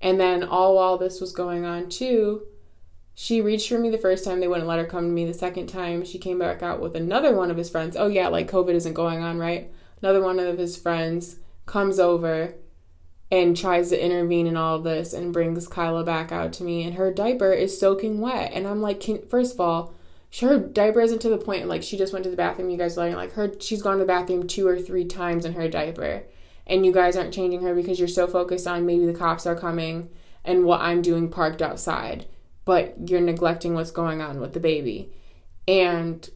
And 0.00 0.20
then 0.20 0.44
all 0.44 0.76
while 0.76 0.96
this 0.96 1.20
was 1.20 1.32
going 1.32 1.64
on 1.64 1.88
too, 1.88 2.46
she 3.14 3.40
reached 3.40 3.68
for 3.68 3.78
me 3.78 3.90
the 3.90 3.98
first 3.98 4.24
time 4.24 4.38
they 4.38 4.46
wouldn't 4.46 4.68
let 4.68 4.78
her 4.78 4.84
come 4.84 5.06
to 5.06 5.10
me. 5.10 5.24
The 5.24 5.34
second 5.34 5.66
time 5.66 6.04
she 6.04 6.18
came 6.18 6.38
back 6.38 6.62
out 6.62 6.80
with 6.80 6.94
another 6.94 7.34
one 7.34 7.50
of 7.50 7.56
his 7.56 7.68
friends. 7.68 7.96
Oh 7.96 8.06
yeah, 8.06 8.28
like 8.28 8.50
COVID 8.50 8.74
isn't 8.74 8.94
going 8.94 9.20
on, 9.20 9.38
right? 9.38 9.72
Another 10.00 10.22
one 10.22 10.38
of 10.38 10.58
his 10.58 10.76
friends 10.76 11.40
comes 11.66 11.98
over 11.98 12.54
and 13.30 13.56
tries 13.56 13.90
to 13.90 14.04
intervene 14.04 14.46
in 14.46 14.56
all 14.56 14.78
this 14.78 15.12
and 15.12 15.32
brings 15.32 15.68
Kyla 15.68 16.04
back 16.04 16.32
out 16.32 16.52
to 16.54 16.64
me 16.64 16.82
and 16.82 16.94
her 16.94 17.12
diaper 17.12 17.52
is 17.52 17.78
soaking 17.78 18.20
wet. 18.20 18.52
And 18.54 18.66
I'm 18.66 18.80
like, 18.80 19.00
can, 19.00 19.26
first 19.28 19.54
of 19.54 19.60
all, 19.60 19.94
her 20.40 20.58
diaper 20.58 21.00
isn't 21.00 21.20
to 21.20 21.28
the 21.28 21.38
point 21.38 21.68
like 21.68 21.82
she 21.82 21.96
just 21.96 22.12
went 22.12 22.24
to 22.24 22.30
the 22.30 22.36
bathroom. 22.36 22.70
You 22.70 22.78
guys 22.78 22.96
are 22.96 23.10
like 23.10 23.32
her 23.32 23.52
she's 23.60 23.82
gone 23.82 23.94
to 23.94 24.00
the 24.00 24.06
bathroom 24.06 24.46
two 24.46 24.66
or 24.66 24.78
three 24.78 25.04
times 25.04 25.44
in 25.44 25.54
her 25.54 25.68
diaper 25.68 26.24
and 26.66 26.84
you 26.84 26.92
guys 26.92 27.16
aren't 27.16 27.34
changing 27.34 27.62
her 27.62 27.74
because 27.74 27.98
you're 27.98 28.08
so 28.08 28.26
focused 28.26 28.66
on 28.66 28.86
maybe 28.86 29.06
the 29.06 29.14
cops 29.14 29.46
are 29.46 29.56
coming 29.56 30.10
and 30.44 30.64
what 30.64 30.80
I'm 30.80 31.02
doing 31.02 31.30
parked 31.30 31.62
outside, 31.62 32.26
but 32.64 32.94
you're 33.08 33.20
neglecting 33.20 33.74
what's 33.74 33.90
going 33.90 34.20
on 34.20 34.40
with 34.40 34.52
the 34.52 34.60
baby. 34.60 35.10
And 35.66 36.28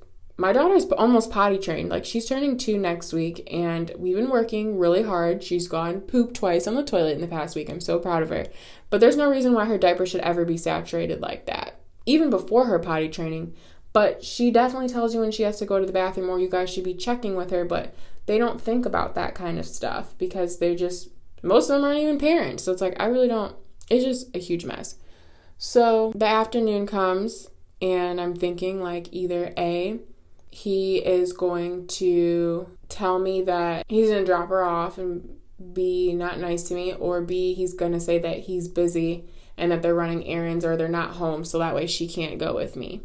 my 0.42 0.52
daughter's 0.52 0.87
almost 0.87 1.30
potty 1.30 1.56
trained. 1.56 1.88
Like 1.88 2.04
she's 2.04 2.26
turning 2.26 2.58
two 2.58 2.76
next 2.76 3.12
week, 3.12 3.49
and 3.49 3.92
we've 3.96 4.16
been 4.16 4.28
working 4.28 4.76
really 4.76 5.04
hard. 5.04 5.44
She's 5.44 5.68
gone 5.68 6.00
poop 6.00 6.34
twice 6.34 6.66
on 6.66 6.75
the 6.75 6.82
toilet 6.82 7.14
in 7.14 7.20
the 7.20 7.28
past 7.28 7.54
week. 7.54 7.70
I'm 7.70 7.80
so 7.80 8.00
proud 8.00 8.25
of 8.25 8.30
her. 8.30 8.46
But 8.90 9.00
there's 9.00 9.16
no 9.16 9.30
reason 9.30 9.52
why 9.52 9.66
her 9.66 9.78
diaper 9.78 10.04
should 10.04 10.20
ever 10.22 10.44
be 10.44 10.56
saturated 10.56 11.20
like 11.20 11.46
that, 11.46 11.78
even 12.06 12.28
before 12.28 12.66
her 12.66 12.80
potty 12.80 13.08
training. 13.08 13.54
But 13.92 14.25
she 14.25 14.50
definitely 14.50 14.88
tells 14.88 15.14
you 15.14 15.20
when 15.20 15.30
she 15.30 15.44
has 15.44 15.61
to 15.61 15.64
go 15.64 15.78
to 15.78 15.87
the 15.87 15.92
bathroom, 15.92 16.28
or 16.28 16.40
you 16.40 16.49
guys 16.49 16.70
should 16.70 16.82
be 16.82 16.94
checking 16.94 17.37
with 17.37 17.52
her. 17.52 17.64
But 17.64 17.94
they 18.26 18.37
don't 18.37 18.61
think 18.61 18.84
about 18.84 19.14
that 19.14 19.37
kind 19.37 19.61
of 19.61 19.64
stuff 19.64 20.18
because 20.18 20.58
they're 20.58 20.75
just 20.75 21.11
most 21.44 21.70
of 21.70 21.76
them 21.76 21.84
aren't 21.84 22.00
even 22.00 22.18
parents. 22.18 22.64
So 22.64 22.72
it's 22.72 22.82
like 22.82 22.96
I 22.99 23.06
really 23.06 23.28
don't 23.28 23.54
it's 23.88 24.04
just 24.04 24.34
a 24.34 24.40
huge 24.40 24.64
mess. 24.64 24.96
So 25.56 26.12
the 26.16 26.26
afternoon 26.26 26.88
comes 26.88 27.49
and 27.80 28.20
I'm 28.20 28.34
thinking 28.34 28.82
like 28.82 29.06
either 29.12 29.52
A 29.56 30.00
he 30.52 30.99
is 30.99 31.32
going 31.32 31.87
to 31.87 32.68
tell 32.88 33.18
me 33.18 33.42
that 33.42 33.85
he's 33.88 34.11
going 34.11 34.21
to 34.21 34.26
drop 34.26 34.49
her 34.50 34.62
off 34.62 34.99
and 34.99 35.37
be 35.73 36.12
not 36.12 36.38
nice 36.38 36.64
to 36.64 36.75
me 36.75 36.92
or 36.92 37.23
B 37.23 37.54
he's 37.54 37.75
going 37.75 37.92
to 37.92 38.00
say 38.00 38.18
that 38.18 38.40
he's 38.40 38.68
busy 38.68 39.25
and 39.56 39.73
that 39.73 39.82
they're 39.82 39.94
running 39.94 40.26
errands 40.26 40.64
or 40.64 40.76
they're 40.76 40.88
not 40.88 41.16
home 41.16 41.44
so 41.44 41.59
that 41.59 41.75
way 41.75 41.87
she 41.87 42.06
can't 42.06 42.38
go 42.38 42.54
with 42.54 42.76
me. 42.76 43.00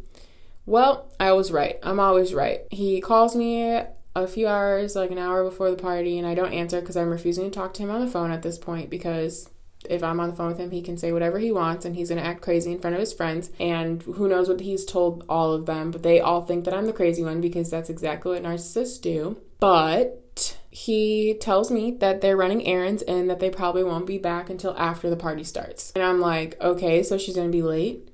Well, 0.65 1.09
I 1.19 1.31
was 1.31 1.51
right. 1.51 1.79
I'm 1.81 1.99
always 1.99 2.33
right. 2.33 2.61
He 2.71 2.99
calls 2.99 3.35
me 3.35 3.81
a 4.15 4.27
few 4.27 4.47
hours, 4.47 4.95
like 4.95 5.11
an 5.11 5.17
hour 5.17 5.43
before 5.43 5.69
the 5.69 5.77
party, 5.77 6.17
and 6.17 6.27
I 6.27 6.35
don't 6.35 6.53
answer 6.53 6.81
because 6.81 6.97
I'm 6.97 7.09
refusing 7.09 7.45
to 7.45 7.51
talk 7.51 7.73
to 7.75 7.83
him 7.83 7.91
on 7.91 8.01
the 8.01 8.11
phone 8.11 8.31
at 8.31 8.41
this 8.41 8.57
point 8.57 8.89
because 8.89 9.49
if 9.89 10.03
I'm 10.03 10.19
on 10.19 10.29
the 10.29 10.35
phone 10.35 10.47
with 10.47 10.59
him, 10.59 10.71
he 10.71 10.81
can 10.81 10.97
say 10.97 11.11
whatever 11.11 11.39
he 11.39 11.51
wants 11.51 11.85
and 11.85 11.95
he's 11.95 12.09
going 12.09 12.21
to 12.21 12.27
act 12.27 12.41
crazy 12.41 12.71
in 12.71 12.79
front 12.79 12.95
of 12.95 12.99
his 12.99 13.13
friends. 13.13 13.51
And 13.59 14.03
who 14.03 14.27
knows 14.27 14.49
what 14.49 14.59
he's 14.59 14.85
told 14.85 15.23
all 15.27 15.53
of 15.53 15.65
them, 15.65 15.91
but 15.91 16.03
they 16.03 16.19
all 16.19 16.43
think 16.43 16.65
that 16.65 16.73
I'm 16.73 16.85
the 16.85 16.93
crazy 16.93 17.23
one 17.23 17.41
because 17.41 17.69
that's 17.69 17.89
exactly 17.89 18.33
what 18.33 18.43
narcissists 18.43 19.01
do. 19.01 19.37
But 19.59 20.57
he 20.69 21.35
tells 21.39 21.71
me 21.71 21.91
that 21.99 22.21
they're 22.21 22.37
running 22.37 22.65
errands 22.65 23.01
and 23.01 23.29
that 23.29 23.39
they 23.39 23.49
probably 23.49 23.83
won't 23.83 24.05
be 24.05 24.17
back 24.17 24.49
until 24.49 24.77
after 24.77 25.09
the 25.09 25.15
party 25.15 25.43
starts. 25.43 25.91
And 25.95 26.03
I'm 26.03 26.19
like, 26.19 26.59
okay, 26.61 27.01
so 27.01 27.17
she's 27.17 27.35
to 27.35 27.47
be 27.47 27.63
late. 27.63 28.09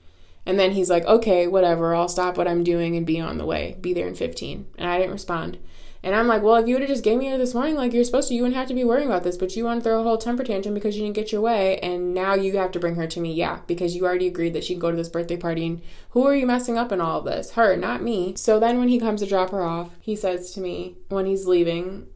And 0.45 0.59
then 0.59 0.71
he's 0.71 0.89
like, 0.89 1.05
okay, 1.05 1.47
whatever, 1.47 1.95
I'll 1.95 2.09
stop 2.09 2.37
what 2.37 2.47
I'm 2.47 2.63
doing 2.63 2.95
and 2.95 3.05
be 3.05 3.19
on 3.19 3.37
the 3.37 3.45
way. 3.45 3.77
Be 3.79 3.93
there 3.93 4.07
in 4.07 4.15
15. 4.15 4.65
And 4.77 4.89
I 4.89 4.97
didn't 4.97 5.13
respond. 5.13 5.57
And 6.05 6.13
I'm 6.13 6.27
like, 6.27 6.41
well, 6.41 6.57
if 6.57 6.67
you 6.67 6.75
would 6.75 6.81
have 6.81 6.89
just 6.89 7.03
gave 7.03 7.17
me 7.17 7.29
this 7.37 7.53
morning 7.53 7.75
like 7.75 7.93
you're 7.93 8.03
supposed 8.03 8.27
to, 8.27 8.35
you 8.35 8.41
wouldn't 8.41 8.57
have 8.57 8.67
to 8.67 8.73
be 8.73 8.83
worrying 8.83 9.07
about 9.07 9.23
this. 9.23 9.37
But 9.37 9.55
you 9.55 9.63
want 9.63 9.79
to 9.79 9.83
throw 9.83 10.01
a 10.01 10.03
whole 10.03 10.17
temper 10.17 10.43
tantrum 10.43 10.73
because 10.73 10.97
you 10.97 11.03
didn't 11.03 11.15
get 11.15 11.31
your 11.31 11.39
way, 11.39 11.79
and 11.79 12.13
now 12.13 12.33
you 12.33 12.57
have 12.57 12.73
to 12.73 12.79
bring 12.79 12.95
her 12.95 13.07
to 13.07 13.21
me. 13.21 13.33
Yeah, 13.33 13.61
because 13.67 13.95
you 13.95 14.03
already 14.05 14.27
agreed 14.27 14.53
that 14.53 14.65
she'd 14.65 14.81
go 14.81 14.91
to 14.91 14.97
this 14.97 15.07
birthday 15.07 15.37
party. 15.37 15.65
And 15.65 15.81
who 16.09 16.27
are 16.27 16.35
you 16.35 16.45
messing 16.45 16.77
up 16.77 16.91
in 16.91 16.99
all 16.99 17.19
of 17.19 17.25
this? 17.25 17.51
Her, 17.51 17.77
not 17.77 18.03
me. 18.03 18.35
So 18.35 18.59
then 18.59 18.79
when 18.79 18.89
he 18.89 18.99
comes 18.99 19.21
to 19.21 19.27
drop 19.27 19.51
her 19.51 19.63
off, 19.63 19.91
he 20.01 20.15
says 20.15 20.51
to 20.51 20.61
me 20.61 20.97
when 21.07 21.25
he's 21.25 21.47
leaving, 21.47 22.07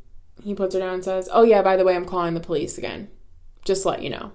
he 0.44 0.54
puts 0.54 0.76
her 0.76 0.82
down 0.82 0.96
and 0.96 1.04
says, 1.04 1.30
oh 1.32 1.44
yeah, 1.44 1.62
by 1.62 1.78
the 1.78 1.86
way, 1.86 1.96
I'm 1.96 2.06
calling 2.06 2.34
the 2.34 2.42
police 2.42 2.78
again. 2.78 3.08
Just 3.64 3.86
let 3.86 4.04
you 4.04 4.10
know. 4.10 4.34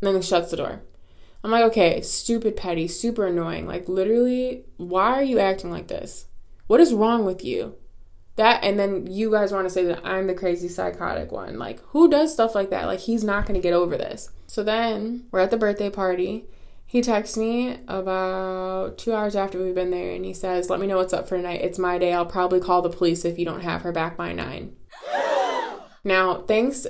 And 0.00 0.08
then 0.08 0.16
he 0.16 0.22
shuts 0.22 0.50
the 0.50 0.58
door. 0.58 0.82
I'm 1.42 1.50
like, 1.50 1.64
okay, 1.64 2.00
stupid, 2.02 2.56
petty, 2.56 2.88
super 2.88 3.26
annoying. 3.26 3.66
Like, 3.66 3.88
literally, 3.88 4.64
why 4.76 5.12
are 5.12 5.22
you 5.22 5.38
acting 5.38 5.70
like 5.70 5.88
this? 5.88 6.26
What 6.66 6.80
is 6.80 6.94
wrong 6.94 7.24
with 7.24 7.44
you? 7.44 7.76
That 8.36 8.62
and 8.62 8.78
then 8.78 9.06
you 9.06 9.30
guys 9.30 9.52
want 9.52 9.66
to 9.66 9.70
say 9.70 9.84
that 9.84 10.00
I'm 10.04 10.26
the 10.26 10.34
crazy 10.34 10.68
psychotic 10.68 11.32
one. 11.32 11.58
Like 11.58 11.80
who 11.88 12.08
does 12.08 12.32
stuff 12.32 12.54
like 12.54 12.70
that? 12.70 12.86
Like 12.86 13.00
he's 13.00 13.24
not 13.24 13.46
going 13.46 13.54
to 13.54 13.62
get 13.62 13.72
over 13.72 13.96
this. 13.96 14.30
So 14.46 14.62
then 14.62 15.26
we're 15.30 15.40
at 15.40 15.50
the 15.50 15.56
birthday 15.56 15.90
party. 15.90 16.44
He 16.86 17.02
texts 17.02 17.36
me 17.36 17.78
about 17.88 18.96
2 18.98 19.12
hours 19.12 19.34
after 19.34 19.58
we've 19.58 19.74
been 19.74 19.90
there 19.90 20.12
and 20.12 20.24
he 20.24 20.32
says, 20.32 20.70
"Let 20.70 20.78
me 20.78 20.86
know 20.86 20.98
what's 20.98 21.12
up 21.12 21.28
for 21.28 21.36
tonight. 21.36 21.62
It's 21.62 21.80
my 21.80 21.98
day. 21.98 22.12
I'll 22.12 22.24
probably 22.24 22.60
call 22.60 22.80
the 22.80 22.90
police 22.90 23.24
if 23.24 23.38
you 23.38 23.44
don't 23.44 23.62
have 23.62 23.82
her 23.82 23.92
back 23.92 24.16
by 24.16 24.32
9." 24.32 24.76
Now, 26.04 26.42
thanks 26.42 26.86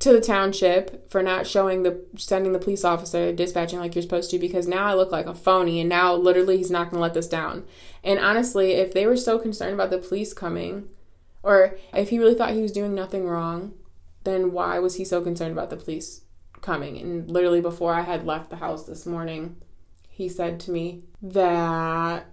to 0.00 0.12
the 0.12 0.20
township 0.20 1.08
for 1.10 1.22
not 1.22 1.46
showing 1.46 1.82
the 1.82 2.02
sending 2.16 2.52
the 2.52 2.58
police 2.58 2.84
officer 2.84 3.32
dispatching 3.32 3.78
like 3.78 3.94
you're 3.94 4.02
supposed 4.02 4.30
to 4.30 4.38
because 4.38 4.66
now 4.66 4.86
I 4.86 4.94
look 4.94 5.12
like 5.12 5.26
a 5.26 5.34
phony 5.34 5.78
and 5.78 5.88
now 5.88 6.14
literally 6.14 6.56
he's 6.56 6.70
not 6.70 6.90
going 6.90 6.98
to 6.98 7.02
let 7.02 7.14
this 7.14 7.28
down. 7.28 7.64
And 8.02 8.18
honestly, 8.18 8.72
if 8.72 8.92
they 8.92 9.06
were 9.06 9.16
so 9.16 9.38
concerned 9.38 9.74
about 9.74 9.90
the 9.90 9.98
police 9.98 10.32
coming 10.32 10.88
or 11.42 11.78
if 11.94 12.08
he 12.08 12.18
really 12.18 12.34
thought 12.34 12.54
he 12.54 12.62
was 12.62 12.72
doing 12.72 12.94
nothing 12.94 13.26
wrong, 13.26 13.74
then 14.24 14.52
why 14.52 14.78
was 14.78 14.96
he 14.96 15.04
so 15.04 15.22
concerned 15.22 15.52
about 15.52 15.70
the 15.70 15.76
police 15.76 16.22
coming? 16.62 16.96
And 16.98 17.30
literally 17.30 17.60
before 17.60 17.92
I 17.92 18.02
had 18.02 18.26
left 18.26 18.48
the 18.48 18.56
house 18.56 18.86
this 18.86 19.04
morning, 19.04 19.56
he 20.08 20.30
said 20.30 20.60
to 20.60 20.70
me 20.70 21.02
that 21.22 22.26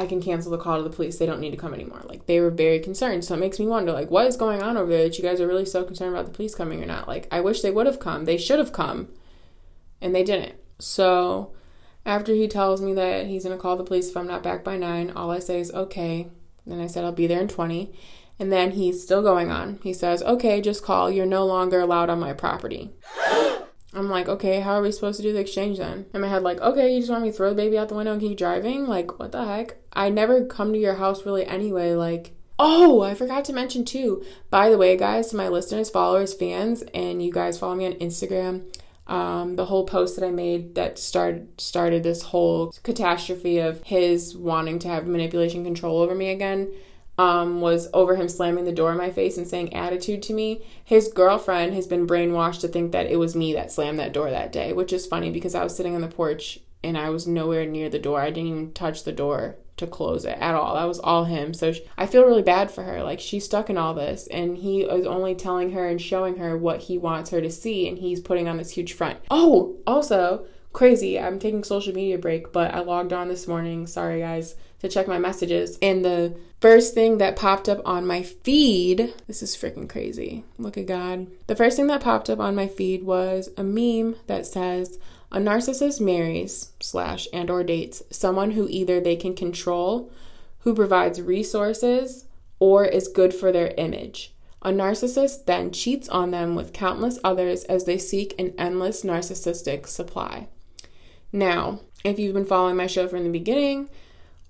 I 0.00 0.06
can 0.06 0.22
cancel 0.22 0.50
the 0.50 0.58
call 0.58 0.78
to 0.78 0.82
the 0.82 0.94
police. 0.94 1.18
They 1.18 1.26
don't 1.26 1.40
need 1.40 1.50
to 1.50 1.56
come 1.56 1.74
anymore. 1.74 2.00
Like 2.04 2.26
they 2.26 2.40
were 2.40 2.50
very 2.50 2.80
concerned. 2.80 3.24
So 3.24 3.34
it 3.34 3.40
makes 3.40 3.58
me 3.58 3.66
wonder, 3.66 3.92
like, 3.92 4.10
what 4.10 4.26
is 4.26 4.36
going 4.36 4.62
on 4.62 4.76
over 4.76 4.90
there 4.90 5.04
that 5.04 5.18
you 5.18 5.22
guys 5.22 5.40
are 5.40 5.46
really 5.46 5.66
so 5.66 5.84
concerned 5.84 6.14
about 6.14 6.24
the 6.24 6.32
police 6.32 6.54
coming 6.54 6.82
or 6.82 6.86
not? 6.86 7.06
Like, 7.06 7.28
I 7.30 7.40
wish 7.40 7.60
they 7.60 7.70
would 7.70 7.86
have 7.86 8.00
come. 8.00 8.24
They 8.24 8.38
should 8.38 8.58
have 8.58 8.72
come. 8.72 9.08
And 10.00 10.14
they 10.14 10.24
didn't. 10.24 10.54
So 10.78 11.52
after 12.06 12.32
he 12.32 12.48
tells 12.48 12.80
me 12.80 12.94
that 12.94 13.26
he's 13.26 13.44
gonna 13.44 13.58
call 13.58 13.76
the 13.76 13.84
police 13.84 14.08
if 14.08 14.16
I'm 14.16 14.26
not 14.26 14.42
back 14.42 14.64
by 14.64 14.78
nine, 14.78 15.10
all 15.10 15.30
I 15.30 15.38
say 15.38 15.60
is 15.60 15.70
okay. 15.72 16.28
Then 16.66 16.80
I 16.80 16.86
said 16.86 17.04
I'll 17.04 17.12
be 17.12 17.26
there 17.26 17.40
in 17.40 17.48
twenty. 17.48 17.92
And 18.38 18.50
then 18.50 18.70
he's 18.70 19.02
still 19.02 19.20
going 19.20 19.50
on. 19.50 19.80
He 19.82 19.92
says, 19.92 20.22
Okay, 20.22 20.62
just 20.62 20.82
call. 20.82 21.10
You're 21.10 21.26
no 21.26 21.44
longer 21.44 21.80
allowed 21.80 22.08
on 22.08 22.18
my 22.18 22.32
property. 22.32 22.90
I'm 23.92 24.08
like, 24.08 24.28
okay, 24.28 24.60
how 24.60 24.74
are 24.74 24.82
we 24.82 24.92
supposed 24.92 25.16
to 25.16 25.22
do 25.22 25.32
the 25.32 25.40
exchange 25.40 25.78
then? 25.78 26.06
In 26.14 26.20
my 26.20 26.28
head, 26.28 26.42
like, 26.42 26.60
okay, 26.60 26.92
you 26.92 27.00
just 27.00 27.10
want 27.10 27.24
me 27.24 27.30
to 27.30 27.36
throw 27.36 27.50
the 27.50 27.56
baby 27.56 27.76
out 27.76 27.88
the 27.88 27.96
window 27.96 28.12
and 28.12 28.20
keep 28.20 28.38
driving? 28.38 28.86
Like, 28.86 29.18
what 29.18 29.32
the 29.32 29.44
heck? 29.44 29.76
I 29.92 30.10
never 30.10 30.46
come 30.46 30.72
to 30.72 30.78
your 30.78 30.94
house 30.94 31.26
really 31.26 31.44
anyway. 31.44 31.94
Like, 31.94 32.32
oh, 32.58 33.02
I 33.02 33.14
forgot 33.14 33.44
to 33.46 33.52
mention 33.52 33.84
too. 33.84 34.24
By 34.48 34.68
the 34.68 34.78
way, 34.78 34.96
guys, 34.96 35.30
to 35.30 35.36
my 35.36 35.48
listeners, 35.48 35.90
followers, 35.90 36.34
fans, 36.34 36.82
and 36.94 37.22
you 37.22 37.32
guys 37.32 37.58
follow 37.58 37.74
me 37.74 37.86
on 37.86 37.94
Instagram. 37.94 38.76
Um, 39.08 39.56
the 39.56 39.64
whole 39.64 39.86
post 39.86 40.14
that 40.16 40.24
I 40.24 40.30
made 40.30 40.76
that 40.76 40.96
started 40.96 41.60
started 41.60 42.04
this 42.04 42.22
whole 42.22 42.72
catastrophe 42.84 43.58
of 43.58 43.82
his 43.82 44.36
wanting 44.36 44.78
to 44.80 44.88
have 44.88 45.08
manipulation 45.08 45.64
control 45.64 45.98
over 45.98 46.14
me 46.14 46.30
again 46.30 46.70
um, 47.20 47.60
was 47.60 47.86
over 47.92 48.16
him 48.16 48.30
slamming 48.30 48.64
the 48.64 48.72
door 48.72 48.90
in 48.92 48.96
my 48.96 49.10
face 49.10 49.36
and 49.36 49.46
saying 49.46 49.74
attitude 49.74 50.22
to 50.22 50.32
me. 50.32 50.64
His 50.82 51.08
girlfriend 51.08 51.74
has 51.74 51.86
been 51.86 52.06
brainwashed 52.06 52.62
to 52.62 52.68
think 52.68 52.92
that 52.92 53.08
it 53.08 53.18
was 53.18 53.36
me 53.36 53.52
that 53.52 53.70
slammed 53.70 53.98
that 53.98 54.14
door 54.14 54.30
that 54.30 54.52
day, 54.52 54.72
which 54.72 54.90
is 54.90 55.04
funny 55.04 55.30
because 55.30 55.54
I 55.54 55.62
was 55.62 55.76
sitting 55.76 55.94
on 55.94 56.00
the 56.00 56.08
porch 56.08 56.60
and 56.82 56.96
I 56.96 57.10
was 57.10 57.26
nowhere 57.26 57.66
near 57.66 57.90
the 57.90 57.98
door. 57.98 58.22
I 58.22 58.30
didn't 58.30 58.48
even 58.48 58.72
touch 58.72 59.04
the 59.04 59.12
door 59.12 59.56
to 59.76 59.86
close 59.86 60.24
it 60.24 60.38
at 60.38 60.54
all. 60.54 60.74
That 60.74 60.88
was 60.88 60.98
all 60.98 61.24
him. 61.24 61.52
So 61.52 61.72
she, 61.72 61.82
I 61.98 62.06
feel 62.06 62.24
really 62.24 62.40
bad 62.40 62.70
for 62.70 62.84
her. 62.84 63.02
Like 63.02 63.20
she's 63.20 63.44
stuck 63.44 63.68
in 63.68 63.76
all 63.76 63.92
this 63.92 64.26
and 64.28 64.56
he 64.56 64.80
is 64.80 65.04
only 65.04 65.34
telling 65.34 65.72
her 65.72 65.86
and 65.86 66.00
showing 66.00 66.38
her 66.38 66.56
what 66.56 66.84
he 66.84 66.96
wants 66.96 67.28
her 67.32 67.42
to 67.42 67.50
see 67.50 67.86
and 67.86 67.98
he's 67.98 68.20
putting 68.20 68.48
on 68.48 68.56
this 68.56 68.70
huge 68.70 68.94
front. 68.94 69.18
Oh, 69.30 69.76
also, 69.86 70.46
crazy. 70.72 71.18
I'm 71.18 71.38
taking 71.38 71.64
social 71.64 71.94
media 71.94 72.18
break, 72.18 72.52
but 72.52 72.74
I 72.74 72.80
logged 72.80 73.12
on 73.12 73.28
this 73.28 73.48
morning. 73.48 73.86
Sorry 73.86 74.20
guys 74.20 74.54
to 74.80 74.88
check 74.88 75.06
my 75.06 75.18
messages. 75.18 75.78
And 75.82 76.04
the 76.04 76.36
first 76.60 76.94
thing 76.94 77.18
that 77.18 77.36
popped 77.36 77.68
up 77.68 77.80
on 77.84 78.06
my 78.06 78.22
feed, 78.22 79.14
this 79.26 79.42
is 79.42 79.56
freaking 79.56 79.88
crazy. 79.88 80.44
Look 80.58 80.78
at 80.78 80.86
God. 80.86 81.26
The 81.46 81.56
first 81.56 81.76
thing 81.76 81.86
that 81.88 82.00
popped 82.00 82.30
up 82.30 82.40
on 82.40 82.54
my 82.54 82.66
feed 82.66 83.02
was 83.02 83.50
a 83.56 83.62
meme 83.62 84.16
that 84.26 84.46
says, 84.46 84.98
a 85.32 85.38
narcissist 85.38 86.00
marries 86.00 86.72
slash 86.80 87.28
and 87.32 87.50
or 87.50 87.62
dates 87.62 88.02
someone 88.10 88.52
who 88.52 88.66
either 88.68 89.00
they 89.00 89.14
can 89.16 89.34
control, 89.34 90.10
who 90.60 90.74
provides 90.74 91.22
resources, 91.22 92.26
or 92.58 92.84
is 92.84 93.06
good 93.06 93.32
for 93.32 93.52
their 93.52 93.72
image. 93.78 94.34
A 94.62 94.70
narcissist 94.70 95.46
then 95.46 95.70
cheats 95.70 96.08
on 96.08 96.32
them 96.32 96.54
with 96.54 96.72
countless 96.72 97.18
others 97.24 97.64
as 97.64 97.84
they 97.84 97.96
seek 97.96 98.34
an 98.38 98.52
endless 98.58 99.02
narcissistic 99.02 99.86
supply. 99.86 100.48
Now, 101.32 101.80
if 102.04 102.18
you've 102.18 102.34
been 102.34 102.44
following 102.44 102.76
my 102.76 102.86
show 102.86 103.08
from 103.08 103.24
the 103.24 103.30
beginning, 103.30 103.88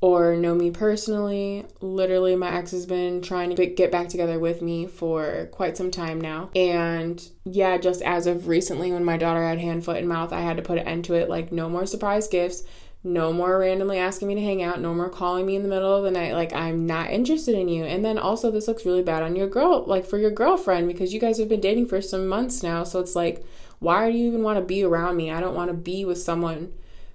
or 0.01 0.35
know 0.35 0.55
me 0.55 0.71
personally. 0.71 1.67
Literally, 1.81 2.35
my 2.35 2.55
ex 2.55 2.71
has 2.71 2.87
been 2.87 3.21
trying 3.21 3.55
to 3.55 3.67
get 3.67 3.93
back 3.93 4.09
together 4.09 4.39
with 4.39 4.63
me 4.63 4.87
for 4.87 5.49
quite 5.53 5.77
some 5.77 5.91
time 5.91 6.21
now. 6.21 6.51
And 6.55 7.23
yeah, 7.45 7.77
just 7.77 8.01
as 8.03 8.27
of 8.27 8.49
recently, 8.49 8.93
when 8.93 9.05
my 9.05 9.19
daughter 9.19 9.43
had 9.43 9.59
hand, 9.59 9.85
foot, 9.85 9.99
and 9.99 10.09
mouth, 10.09 10.33
I 10.33 10.41
had 10.41 10.57
to 10.57 10.63
put 10.63 10.79
an 10.79 10.89
end 10.89 11.05
to 11.07 11.15
it. 11.15 11.29
Like, 11.29 11.53
no 11.53 11.69
more 11.69 11.85
surprise 11.85 12.29
gifts. 12.29 12.63
No 13.03 13.33
more 13.33 13.59
randomly 13.59 13.99
asking 13.99 14.29
me 14.29 14.35
to 14.35 14.43
hang 14.43 14.63
out. 14.63 14.81
No 14.81 14.95
more 14.95 15.09
calling 15.09 15.47
me 15.47 15.57
in 15.57 15.63
the 15.63 15.69
middle 15.69 15.95
of 15.95 16.05
the 16.05 16.11
night. 16.11 16.33
Like, 16.33 16.55
I'm 16.55 16.87
not 16.87 17.11
interested 17.11 17.55
in 17.55 17.69
you. 17.69 17.85
And 17.85 18.03
then 18.05 18.19
also, 18.19 18.51
this 18.51 18.69
looks 18.69 18.87
really 18.87 19.03
bad 19.03 19.23
on 19.23 19.37
your 19.37 19.49
girl, 19.49 19.85
like 19.87 20.07
for 20.07 20.19
your 20.19 20.31
girlfriend, 20.31 20.89
because 20.89 21.13
you 21.13 21.21
guys 21.21 21.39
have 21.39 21.49
been 21.49 21.61
dating 21.61 21.89
for 21.89 22.01
some 22.01 22.27
months 22.27 22.63
now. 22.63 22.85
So 22.85 23.01
it's 23.01 23.17
like, 23.17 23.45
why 23.81 24.11
do 24.11 24.17
you 24.17 24.29
even 24.29 24.43
want 24.43 24.59
to 24.59 24.65
be 24.65 24.85
around 24.85 25.17
me? 25.17 25.31
I 25.31 25.41
don't 25.41 25.57
want 25.57 25.71
to 25.71 25.77
be 25.77 26.05
with 26.05 26.23
someone 26.23 26.73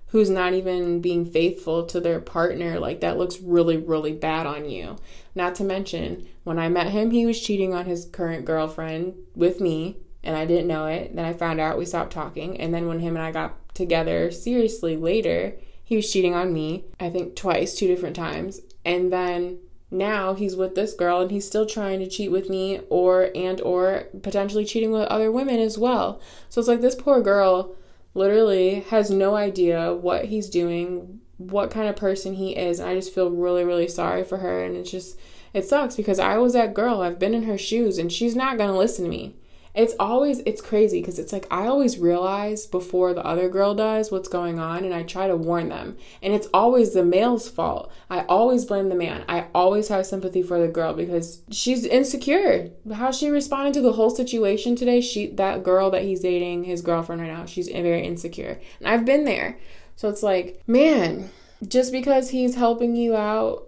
who's 0.07 0.29
not 0.29 0.53
even 0.53 1.01
being 1.01 1.25
faithful 1.25 1.85
to 1.85 1.99
their 1.99 2.19
partner, 2.19 2.79
like 2.79 3.01
that 3.01 3.17
looks 3.17 3.39
really, 3.39 3.77
really 3.77 4.13
bad 4.13 4.45
on 4.45 4.69
you. 4.69 4.97
Not 5.33 5.55
to 5.55 5.63
mention, 5.63 6.27
when 6.43 6.59
I 6.59 6.69
met 6.69 6.87
him, 6.87 7.11
he 7.11 7.25
was 7.25 7.41
cheating 7.41 7.73
on 7.73 7.85
his 7.85 8.05
current 8.05 8.45
girlfriend 8.45 9.15
with 9.35 9.59
me, 9.61 9.97
and 10.23 10.35
I 10.35 10.45
didn't 10.45 10.67
know 10.67 10.87
it. 10.87 11.15
Then 11.15 11.25
I 11.25 11.33
found 11.33 11.59
out 11.59 11.77
we 11.77 11.85
stopped 11.85 12.13
talking, 12.13 12.59
and 12.59 12.73
then 12.73 12.87
when 12.87 12.99
him 12.99 13.15
and 13.15 13.25
I 13.25 13.31
got 13.31 13.57
together 13.75 14.31
seriously 14.31 14.95
later, 14.95 15.55
he 15.83 15.95
was 15.95 16.11
cheating 16.11 16.33
on 16.33 16.53
me, 16.53 16.85
I 16.99 17.09
think 17.09 17.35
twice, 17.35 17.75
two 17.75 17.87
different 17.87 18.15
times. 18.15 18.61
And 18.83 19.11
then 19.13 19.59
now 19.95 20.33
he's 20.33 20.55
with 20.55 20.75
this 20.75 20.93
girl 20.93 21.21
and 21.21 21.31
he's 21.31 21.47
still 21.47 21.65
trying 21.65 21.99
to 21.99 22.07
cheat 22.07 22.31
with 22.31 22.49
me 22.49 22.81
or 22.89 23.31
and 23.33 23.61
or 23.61 24.07
potentially 24.21 24.65
cheating 24.65 24.91
with 24.91 25.07
other 25.07 25.31
women 25.31 25.59
as 25.59 25.77
well. 25.77 26.21
So 26.49 26.59
it's 26.59 26.67
like 26.67 26.81
this 26.81 26.95
poor 26.95 27.21
girl 27.21 27.75
literally 28.13 28.81
has 28.89 29.09
no 29.09 29.35
idea 29.35 29.93
what 29.93 30.25
he's 30.25 30.49
doing, 30.49 31.21
what 31.37 31.71
kind 31.71 31.87
of 31.87 31.95
person 31.95 32.33
he 32.33 32.55
is. 32.55 32.79
And 32.79 32.89
I 32.89 32.95
just 32.95 33.13
feel 33.13 33.29
really, 33.29 33.63
really 33.63 33.87
sorry 33.87 34.23
for 34.23 34.37
her. 34.37 34.63
And 34.63 34.75
it's 34.75 34.91
just, 34.91 35.19
it 35.53 35.65
sucks 35.65 35.95
because 35.95 36.19
I 36.19 36.37
was 36.37 36.53
that 36.53 36.73
girl. 36.73 37.01
I've 37.01 37.19
been 37.19 37.33
in 37.33 37.43
her 37.43 37.57
shoes 37.57 37.97
and 37.97 38.11
she's 38.11 38.35
not 38.35 38.57
going 38.57 38.69
to 38.69 38.77
listen 38.77 39.05
to 39.05 39.11
me 39.11 39.35
it's 39.75 39.93
always 39.99 40.39
it's 40.39 40.61
crazy 40.61 41.01
because 41.01 41.19
it's 41.19 41.33
like 41.33 41.45
I 41.51 41.67
always 41.67 41.97
realize 41.97 42.65
before 42.65 43.13
the 43.13 43.25
other 43.25 43.49
girl 43.49 43.75
does 43.75 44.11
what's 44.11 44.29
going 44.29 44.57
on 44.57 44.85
and 44.85 44.93
I 44.93 45.03
try 45.03 45.27
to 45.27 45.35
warn 45.35 45.69
them. 45.69 45.97
And 46.21 46.33
it's 46.33 46.47
always 46.53 46.93
the 46.93 47.03
male's 47.03 47.49
fault. 47.49 47.91
I 48.09 48.21
always 48.21 48.63
blame 48.63 48.89
the 48.89 48.95
man. 48.95 49.25
I 49.27 49.47
always 49.53 49.89
have 49.89 50.05
sympathy 50.05 50.41
for 50.41 50.59
the 50.59 50.69
girl 50.69 50.93
because 50.93 51.41
she's 51.51 51.85
insecure. 51.85 52.71
How 52.93 53.11
she 53.11 53.29
responded 53.29 53.73
to 53.73 53.81
the 53.81 53.93
whole 53.93 54.09
situation 54.09 54.75
today, 54.75 55.01
she 55.01 55.27
that 55.31 55.63
girl 55.63 55.91
that 55.91 56.03
he's 56.03 56.21
dating, 56.21 56.63
his 56.63 56.81
girlfriend 56.81 57.21
right 57.21 57.31
now, 57.31 57.45
she's 57.45 57.67
very 57.67 58.05
insecure. 58.05 58.59
And 58.79 58.87
I've 58.87 59.05
been 59.05 59.25
there. 59.25 59.57
So 59.97 60.09
it's 60.09 60.23
like, 60.23 60.63
man, 60.67 61.29
just 61.67 61.91
because 61.91 62.29
he's 62.29 62.55
helping 62.55 62.95
you 62.95 63.15
out 63.15 63.67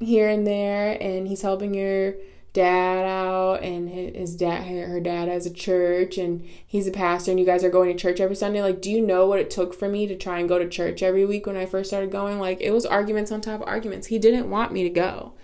here 0.00 0.28
and 0.28 0.46
there 0.46 0.98
and 1.00 1.26
he's 1.26 1.42
helping 1.42 1.74
your 1.74 2.14
dad 2.56 3.04
out 3.04 3.62
and 3.62 3.90
his 3.90 4.34
dad 4.34 4.62
her 4.66 4.98
dad 4.98 5.28
has 5.28 5.44
a 5.44 5.52
church 5.52 6.16
and 6.16 6.42
he's 6.66 6.86
a 6.86 6.90
pastor 6.90 7.30
and 7.30 7.38
you 7.38 7.44
guys 7.44 7.62
are 7.62 7.68
going 7.68 7.94
to 7.94 8.02
church 8.02 8.18
every 8.18 8.34
Sunday. 8.34 8.62
Like 8.62 8.80
do 8.80 8.90
you 8.90 9.02
know 9.02 9.26
what 9.26 9.38
it 9.38 9.50
took 9.50 9.74
for 9.74 9.90
me 9.90 10.06
to 10.06 10.16
try 10.16 10.38
and 10.38 10.48
go 10.48 10.58
to 10.58 10.66
church 10.66 11.02
every 11.02 11.26
week 11.26 11.46
when 11.46 11.58
I 11.58 11.66
first 11.66 11.90
started 11.90 12.10
going? 12.10 12.40
Like 12.40 12.62
it 12.62 12.70
was 12.70 12.86
arguments 12.86 13.30
on 13.30 13.42
top 13.42 13.60
of 13.60 13.68
arguments. 13.68 14.06
He 14.06 14.18
didn't 14.18 14.48
want 14.48 14.72
me 14.72 14.82
to 14.84 14.88
go. 14.88 15.34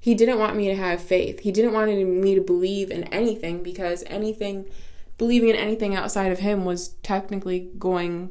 He 0.00 0.14
didn't 0.14 0.38
want 0.38 0.56
me 0.56 0.66
to 0.68 0.74
have 0.74 1.02
faith. 1.02 1.40
He 1.40 1.52
didn't 1.52 1.74
want 1.74 1.94
me 1.94 2.34
to 2.34 2.40
believe 2.40 2.90
in 2.90 3.04
anything 3.04 3.62
because 3.62 4.02
anything 4.06 4.64
believing 5.18 5.50
in 5.50 5.56
anything 5.56 5.94
outside 5.94 6.32
of 6.32 6.38
him 6.38 6.64
was 6.64 6.94
technically 7.02 7.68
going 7.78 8.30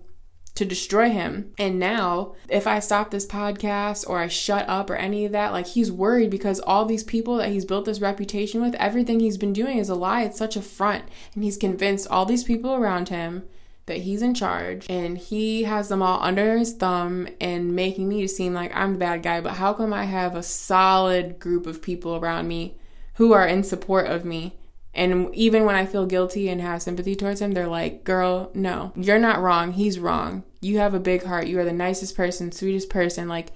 to 0.56 0.66
destroy 0.66 1.10
him. 1.10 1.54
And 1.58 1.80
now, 1.80 2.36
if 2.50 2.68
I 2.68 2.80
stop 2.80 3.10
this 3.10 3.26
podcast 3.26 4.08
or 4.08 4.20
I 4.20 4.28
shut 4.28 4.68
up 4.68 4.90
or 4.90 4.96
any 4.96 5.26
of 5.26 5.32
that, 5.32 5.54
like 5.54 5.68
he's 5.68 5.92
worried 5.92 6.30
because 6.30 6.60
all 6.60 6.86
these 6.86 7.04
people 7.04 7.38
that 7.38 7.50
he's 7.50 7.66
built 7.66 7.86
this 7.86 8.02
reputation 8.02 8.62
with, 8.62 8.76
everything 8.76 9.20
he's 9.20 9.38
been 9.38 9.54
doing 9.54 9.78
is 9.78 9.90
a 9.90 9.96
lie. 9.96 10.24
It's 10.24 10.38
such 10.38 10.56
a 10.56 10.62
front. 10.62 11.06
And 11.34 11.44
he's 11.44 11.58
convinced 11.58 12.08
all 12.10 12.26
these 12.26 12.44
people 12.44 12.74
around 12.74 13.10
him 13.10 13.44
that 13.86 14.00
he's 14.00 14.22
in 14.22 14.34
charge 14.34 14.86
and 14.90 15.18
he 15.18 15.64
has 15.64 15.90
them 15.90 16.02
all 16.02 16.22
under 16.22 16.58
his 16.58 16.74
thumb 16.74 17.28
and 17.40 17.76
making 17.76 18.08
me 18.08 18.26
seem 18.28 18.54
like 18.54 18.72
I'm 18.76 18.94
the 18.94 19.00
bad 19.00 19.24
guy. 19.24 19.42
But 19.42 19.54
how 19.54 19.74
come 19.74 19.94
I 19.94 20.06
have 20.06 20.36
a 20.36 20.44
solid 20.44 21.40
group 21.40 21.66
of 21.66 21.82
people 21.82 22.16
around 22.16 22.48
me 22.48 22.76
who 23.16 23.34
are 23.34 23.48
in 23.48 23.64
support 23.64 24.08
of 24.08 24.26
me? 24.26 24.56
And 24.93 25.34
even 25.34 25.63
when 25.65 25.75
I 25.75 25.86
feel 25.86 26.06
guilty 26.06 26.49
and 26.49 26.60
have 26.60 26.82
sympathy 26.82 27.15
towards 27.15 27.41
him, 27.41 27.51
they're 27.51 27.67
like, 27.67 28.04
girl, 28.04 28.51
no, 28.54 28.91
you're 28.95 29.19
not 29.19 29.41
wrong. 29.41 29.71
He's 29.71 29.99
wrong. 29.99 30.43
You 30.60 30.80
have 30.80 30.93
a 30.93 30.99
big 30.99 31.23
heart. 31.23 31.47
You 31.47 31.60
are 31.60 31.65
the 31.65 31.71
nicest 31.71 32.15
person, 32.15 32.51
sweetest 32.51 32.89
person. 32.89 33.30
Like 33.30 33.51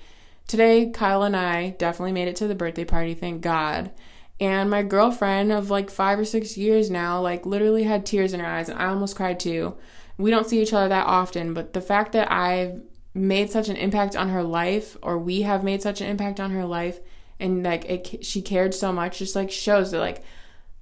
today, 0.48 0.90
Kyla 0.92 1.26
and 1.28 1.36
I 1.36 1.72
definitely 1.72 2.14
made 2.14 2.30
it 2.30 2.38
to 2.38 2.48
the 2.48 2.56
birthday 2.56 2.86
party, 2.86 3.14
thank 3.14 3.42
God. 3.42 3.92
And 4.40 4.70
my 4.70 4.82
girlfriend 4.82 5.52
of 5.52 5.70
like 5.70 5.90
five 5.90 6.20
or 6.20 6.26
six 6.26 6.58
years 6.58 6.90
now, 6.90 7.22
like 7.22 7.46
literally 7.46 7.84
had 7.84 8.06
tears 8.06 8.34
in 8.34 8.40
her 8.40 8.46
eyes, 8.46 8.70
and 8.70 8.80
I 8.80 8.88
almost 8.88 9.16
cried 9.16 9.40
too. 9.40 9.78
We 10.18 10.32
don't 10.32 10.48
see 10.48 10.62
each 10.62 10.74
other 10.74 10.90
that 10.90 11.08
often, 11.08 11.54
but 11.54 11.74
the 11.74 11.82
fact 11.82 12.12
that 12.14 12.32
I've 12.32 12.82
made 13.14 13.50
such 13.50 13.70
an 13.70 13.78
impact 13.78 14.16
on 14.16 14.30
her 14.30 14.44
life, 14.44 14.98
or 15.02 15.18
we 15.18 15.44
have 15.44 15.64
made 15.64 15.82
such 15.82 16.02
an 16.02 16.08
impact 16.08 16.40
on 16.40 16.52
her 16.52 16.66
life, 16.66 17.00
and 17.40 17.64
like 17.64 17.86
it, 17.86 18.26
she 18.26 18.42
cared 18.42 18.74
so 18.74 18.92
much, 18.92 19.20
just 19.20 19.36
like 19.36 19.52
shows 19.52 19.92
that 19.92 20.00
like 20.00 20.24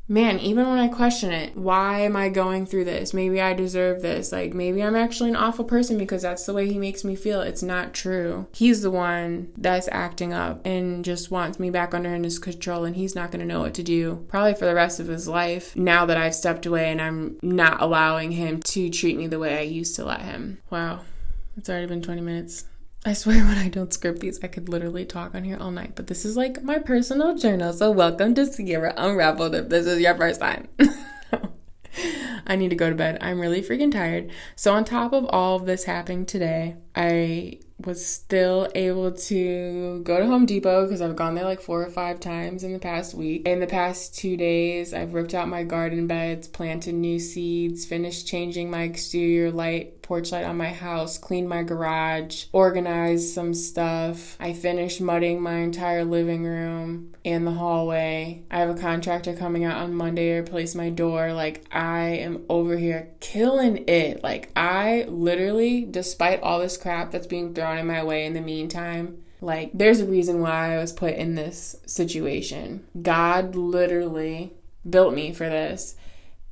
man, 0.07 0.39
even 0.39 0.67
when 0.67 0.79
I 0.79 0.87
question 0.87 1.31
it, 1.31 1.55
why 1.55 2.01
am 2.01 2.15
I 2.15 2.29
going 2.29 2.65
through 2.65 2.85
this? 2.85 3.13
Maybe 3.13 3.39
I 3.39 3.53
deserve 3.53 4.01
this. 4.01 4.31
Like, 4.31 4.53
maybe 4.53 4.83
I'm 4.83 4.95
actually 4.95 5.29
an 5.29 5.35
awful 5.35 5.65
person 5.65 5.97
because 5.97 6.23
that's 6.23 6.45
the 6.45 6.53
way 6.53 6.67
he 6.67 6.77
makes 6.77 7.03
me 7.03 7.15
feel. 7.15 7.41
It's 7.41 7.63
not 7.63 7.93
true. 7.93 8.47
He's 8.53 8.81
the 8.81 8.91
one 8.91 9.51
that's 9.57 9.89
acting 9.91 10.33
up 10.33 10.65
and 10.65 11.05
just 11.05 11.31
wants 11.31 11.59
me 11.59 11.69
back 11.69 11.93
under 11.93 12.13
his 12.13 12.39
control, 12.39 12.83
and 12.83 12.95
he's 12.95 13.15
not 13.15 13.31
going 13.31 13.39
to 13.39 13.45
know 13.45 13.61
what 13.61 13.73
to 13.75 13.83
do 13.83 14.25
probably 14.27 14.53
for 14.53 14.65
the 14.65 14.75
rest 14.75 14.99
of 14.99 15.07
his 15.07 15.27
life 15.27 15.75
now 15.75 16.05
that 16.05 16.17
I've 16.17 16.35
stepped 16.35 16.65
away 16.65 16.91
and 16.91 17.01
I'm 17.01 17.37
not 17.41 17.81
allowing 17.81 18.31
him 18.31 18.61
to 18.61 18.89
treat 18.89 19.17
me 19.17 19.27
the 19.27 19.39
way 19.39 19.57
I 19.57 19.61
used 19.61 19.95
to 19.95 20.05
let 20.05 20.21
him. 20.21 20.59
Wow. 20.69 21.01
It's 21.57 21.69
already 21.69 21.87
been 21.87 22.01
20 22.01 22.21
minutes. 22.21 22.65
I 23.05 23.13
swear 23.13 23.43
when 23.45 23.57
I 23.57 23.67
don't 23.67 23.93
script 23.93 24.19
these, 24.19 24.41
I 24.43 24.47
could 24.47 24.69
literally 24.69 25.05
talk 25.05 25.35
on 25.35 25.43
here 25.43 25.57
all 25.59 25.71
night. 25.71 25.93
But 25.95 26.07
this 26.07 26.23
is 26.23 26.37
like 26.37 26.63
my 26.63 26.79
personal 26.79 27.35
journal. 27.35 27.73
So 27.73 27.91
welcome 27.91 28.33
to 28.35 28.45
Sierra 28.45 28.93
Unraveled 28.95 29.55
if 29.55 29.69
this 29.69 29.85
is 29.85 29.99
your 29.99 30.15
first 30.15 30.39
time. 30.39 30.69
I 32.45 32.55
need 32.55 32.69
to 32.69 32.75
go 32.75 32.89
to 32.89 32.95
bed. 32.95 33.17
I'm 33.21 33.39
really 33.39 33.61
freaking 33.61 33.91
tired. 33.91 34.31
So 34.55 34.73
on 34.73 34.85
top 34.85 35.13
of 35.13 35.25
all 35.29 35.57
of 35.57 35.65
this 35.65 35.85
happening 35.85 36.25
today, 36.25 36.75
I 36.95 37.59
was 37.85 38.05
still 38.05 38.69
able 38.75 39.11
to 39.11 40.01
go 40.03 40.19
to 40.19 40.25
Home 40.25 40.45
Depot 40.45 40.85
because 40.85 41.01
I've 41.01 41.15
gone 41.15 41.35
there 41.35 41.43
like 41.43 41.61
four 41.61 41.83
or 41.83 41.89
five 41.89 42.19
times 42.19 42.63
in 42.63 42.71
the 42.71 42.79
past 42.79 43.13
week. 43.13 43.47
In 43.47 43.59
the 43.59 43.67
past 43.67 44.17
two 44.17 44.37
days, 44.37 44.93
I've 44.93 45.13
ripped 45.13 45.33
out 45.33 45.47
my 45.47 45.63
garden 45.63 46.07
beds, 46.07 46.47
planted 46.47 46.95
new 46.95 47.19
seeds, 47.19 47.85
finished 47.85 48.27
changing 48.27 48.69
my 48.69 48.83
exterior 48.83 49.51
light 49.51 50.01
porch 50.03 50.31
light 50.31 50.45
on 50.45 50.57
my 50.57 50.69
house, 50.69 51.17
cleaned 51.17 51.49
my 51.49 51.63
garage, 51.63 52.45
organized 52.51 53.33
some 53.33 53.53
stuff. 53.55 54.37
I 54.39 54.53
finished 54.53 55.01
mudding 55.01 55.41
my 55.41 55.55
entire 55.55 56.05
living 56.05 56.43
room 56.43 57.15
and 57.25 57.47
the 57.47 57.51
hallway. 57.51 58.43
I 58.51 58.59
have 58.59 58.69
a 58.69 58.79
contractor 58.79 59.33
coming 59.33 59.63
out 59.63 59.81
on 59.81 59.95
Monday 59.95 60.27
to 60.27 60.41
replace 60.41 60.75
my 60.75 60.91
door. 60.91 61.33
Like, 61.33 61.65
I 61.71 62.01
am 62.01 62.43
over 62.49 62.77
here 62.77 63.09
killing 63.19 63.85
it. 63.87 64.21
Like, 64.23 64.51
I 64.55 65.05
literally, 65.07 65.85
despite 65.89 66.41
all 66.41 66.59
this 66.59 66.77
crap 66.77 67.11
that's 67.11 67.25
being 67.25 67.53
thrown 67.53 67.79
in 67.79 67.87
my 67.87 68.03
way 68.03 68.25
in 68.25 68.33
the 68.33 68.41
meantime, 68.41 69.23
like, 69.41 69.71
there's 69.73 69.99
a 69.99 70.05
reason 70.05 70.41
why 70.41 70.73
I 70.73 70.77
was 70.77 70.93
put 70.93 71.15
in 71.15 71.35
this 71.35 71.75
situation. 71.85 72.85
God 73.01 73.55
literally 73.55 74.53
built 74.87 75.13
me 75.13 75.33
for 75.33 75.49
this. 75.49 75.95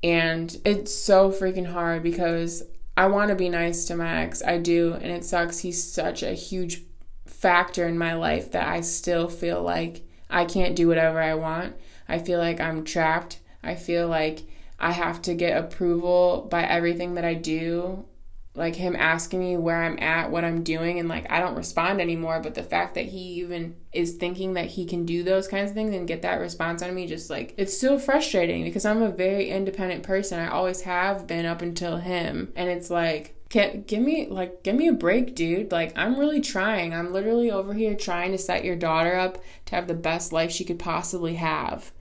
And 0.03 0.57
it's 0.65 0.93
so 0.93 1.31
freaking 1.31 1.67
hard 1.67 2.01
because 2.01 2.63
I 3.01 3.07
want 3.07 3.29
to 3.29 3.35
be 3.35 3.49
nice 3.49 3.85
to 3.85 3.95
my 3.95 4.21
ex. 4.21 4.43
I 4.43 4.59
do. 4.59 4.93
And 4.93 5.11
it 5.11 5.25
sucks. 5.25 5.57
He's 5.57 5.83
such 5.83 6.21
a 6.21 6.35
huge 6.35 6.83
factor 7.25 7.87
in 7.87 7.97
my 7.97 8.13
life 8.13 8.51
that 8.51 8.67
I 8.67 8.81
still 8.81 9.27
feel 9.27 9.63
like 9.63 10.03
I 10.29 10.45
can't 10.45 10.75
do 10.75 10.87
whatever 10.87 11.19
I 11.19 11.33
want. 11.33 11.75
I 12.07 12.19
feel 12.19 12.37
like 12.37 12.61
I'm 12.61 12.83
trapped. 12.83 13.39
I 13.63 13.73
feel 13.73 14.07
like 14.07 14.43
I 14.79 14.91
have 14.91 15.19
to 15.23 15.33
get 15.33 15.57
approval 15.57 16.47
by 16.51 16.61
everything 16.61 17.15
that 17.15 17.25
I 17.25 17.33
do 17.33 18.05
like 18.53 18.75
him 18.75 18.97
asking 18.97 19.39
me 19.39 19.55
where 19.55 19.81
I'm 19.81 19.97
at, 19.99 20.29
what 20.29 20.43
I'm 20.43 20.63
doing, 20.63 20.99
and 20.99 21.07
like 21.07 21.31
I 21.31 21.39
don't 21.39 21.55
respond 21.55 22.01
anymore. 22.01 22.41
But 22.41 22.55
the 22.55 22.63
fact 22.63 22.95
that 22.95 23.05
he 23.05 23.19
even 23.41 23.75
is 23.93 24.15
thinking 24.15 24.55
that 24.55 24.65
he 24.65 24.85
can 24.85 25.05
do 25.05 25.23
those 25.23 25.47
kinds 25.47 25.71
of 25.71 25.75
things 25.75 25.95
and 25.95 26.07
get 26.07 26.21
that 26.23 26.41
response 26.41 26.81
on 26.81 26.93
me, 26.93 27.07
just 27.07 27.29
like 27.29 27.53
it's 27.57 27.77
so 27.77 27.97
frustrating 27.97 28.63
because 28.65 28.85
I'm 28.85 29.01
a 29.01 29.09
very 29.09 29.49
independent 29.49 30.03
person. 30.03 30.39
I 30.39 30.49
always 30.49 30.81
have 30.81 31.27
been 31.27 31.45
up 31.45 31.61
until 31.61 31.97
him. 31.97 32.51
And 32.55 32.69
it's 32.69 32.89
like, 32.89 33.37
can 33.47 33.83
give 33.83 34.01
me 34.01 34.27
like 34.27 34.63
give 34.63 34.75
me 34.75 34.89
a 34.89 34.93
break, 34.93 35.33
dude. 35.33 35.71
Like 35.71 35.97
I'm 35.97 36.19
really 36.19 36.41
trying. 36.41 36.93
I'm 36.93 37.13
literally 37.13 37.51
over 37.51 37.73
here 37.73 37.95
trying 37.95 38.33
to 38.33 38.37
set 38.37 38.65
your 38.65 38.75
daughter 38.75 39.15
up 39.15 39.37
to 39.67 39.75
have 39.75 39.87
the 39.87 39.93
best 39.93 40.33
life 40.33 40.51
she 40.51 40.65
could 40.65 40.79
possibly 40.79 41.35
have. 41.35 41.91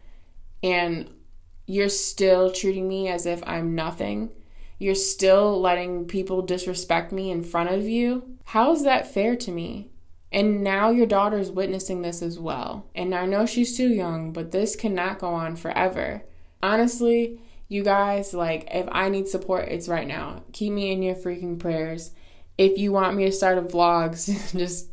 And 0.65 1.11
you're 1.67 1.89
still 1.89 2.51
treating 2.51 2.89
me 2.89 3.07
as 3.07 3.25
if 3.25 3.41
I'm 3.47 3.77
nothing 3.77 4.31
you're 4.81 4.95
still 4.95 5.61
letting 5.61 6.07
people 6.07 6.41
disrespect 6.41 7.13
me 7.13 7.31
in 7.31 7.45
front 7.45 7.71
of 7.71 7.87
you. 7.87 8.39
How 8.47 8.73
is 8.73 8.83
that 8.83 9.13
fair 9.13 9.37
to 9.37 9.53
me? 9.53 9.91
And 10.33 10.65
now 10.65 10.91
your 10.91 11.07
daughter's 11.07 11.51
witnessing 11.51 12.01
this 12.01 12.23
as 12.23 12.39
well. 12.39 12.87
And 12.95 13.15
I 13.15 13.27
know 13.27 13.45
she's 13.45 13.77
too 13.77 13.89
young, 13.89 14.33
but 14.33 14.53
this 14.53 14.75
cannot 14.75 15.19
go 15.19 15.29
on 15.29 15.57
forever. 15.57 16.23
Honestly, 16.63 17.39
you 17.69 17.85
guys, 17.85 18.33
like, 18.33 18.69
if 18.71 18.89
I 18.91 19.11
need 19.11 19.29
support, 19.29 19.69
it's 19.69 19.87
right 19.89 20.07
now. 20.07 20.45
Keep 20.53 20.73
me 20.73 20.93
in 20.93 21.03
your 21.03 21.15
freaking 21.15 21.59
prayers. 21.59 22.13
If 22.57 22.79
you 22.79 22.91
want 22.91 23.17
me 23.17 23.27
to 23.27 23.33
start 23.33 23.59
a 23.59 23.63
vlog, 23.63 24.13
just 24.57 24.89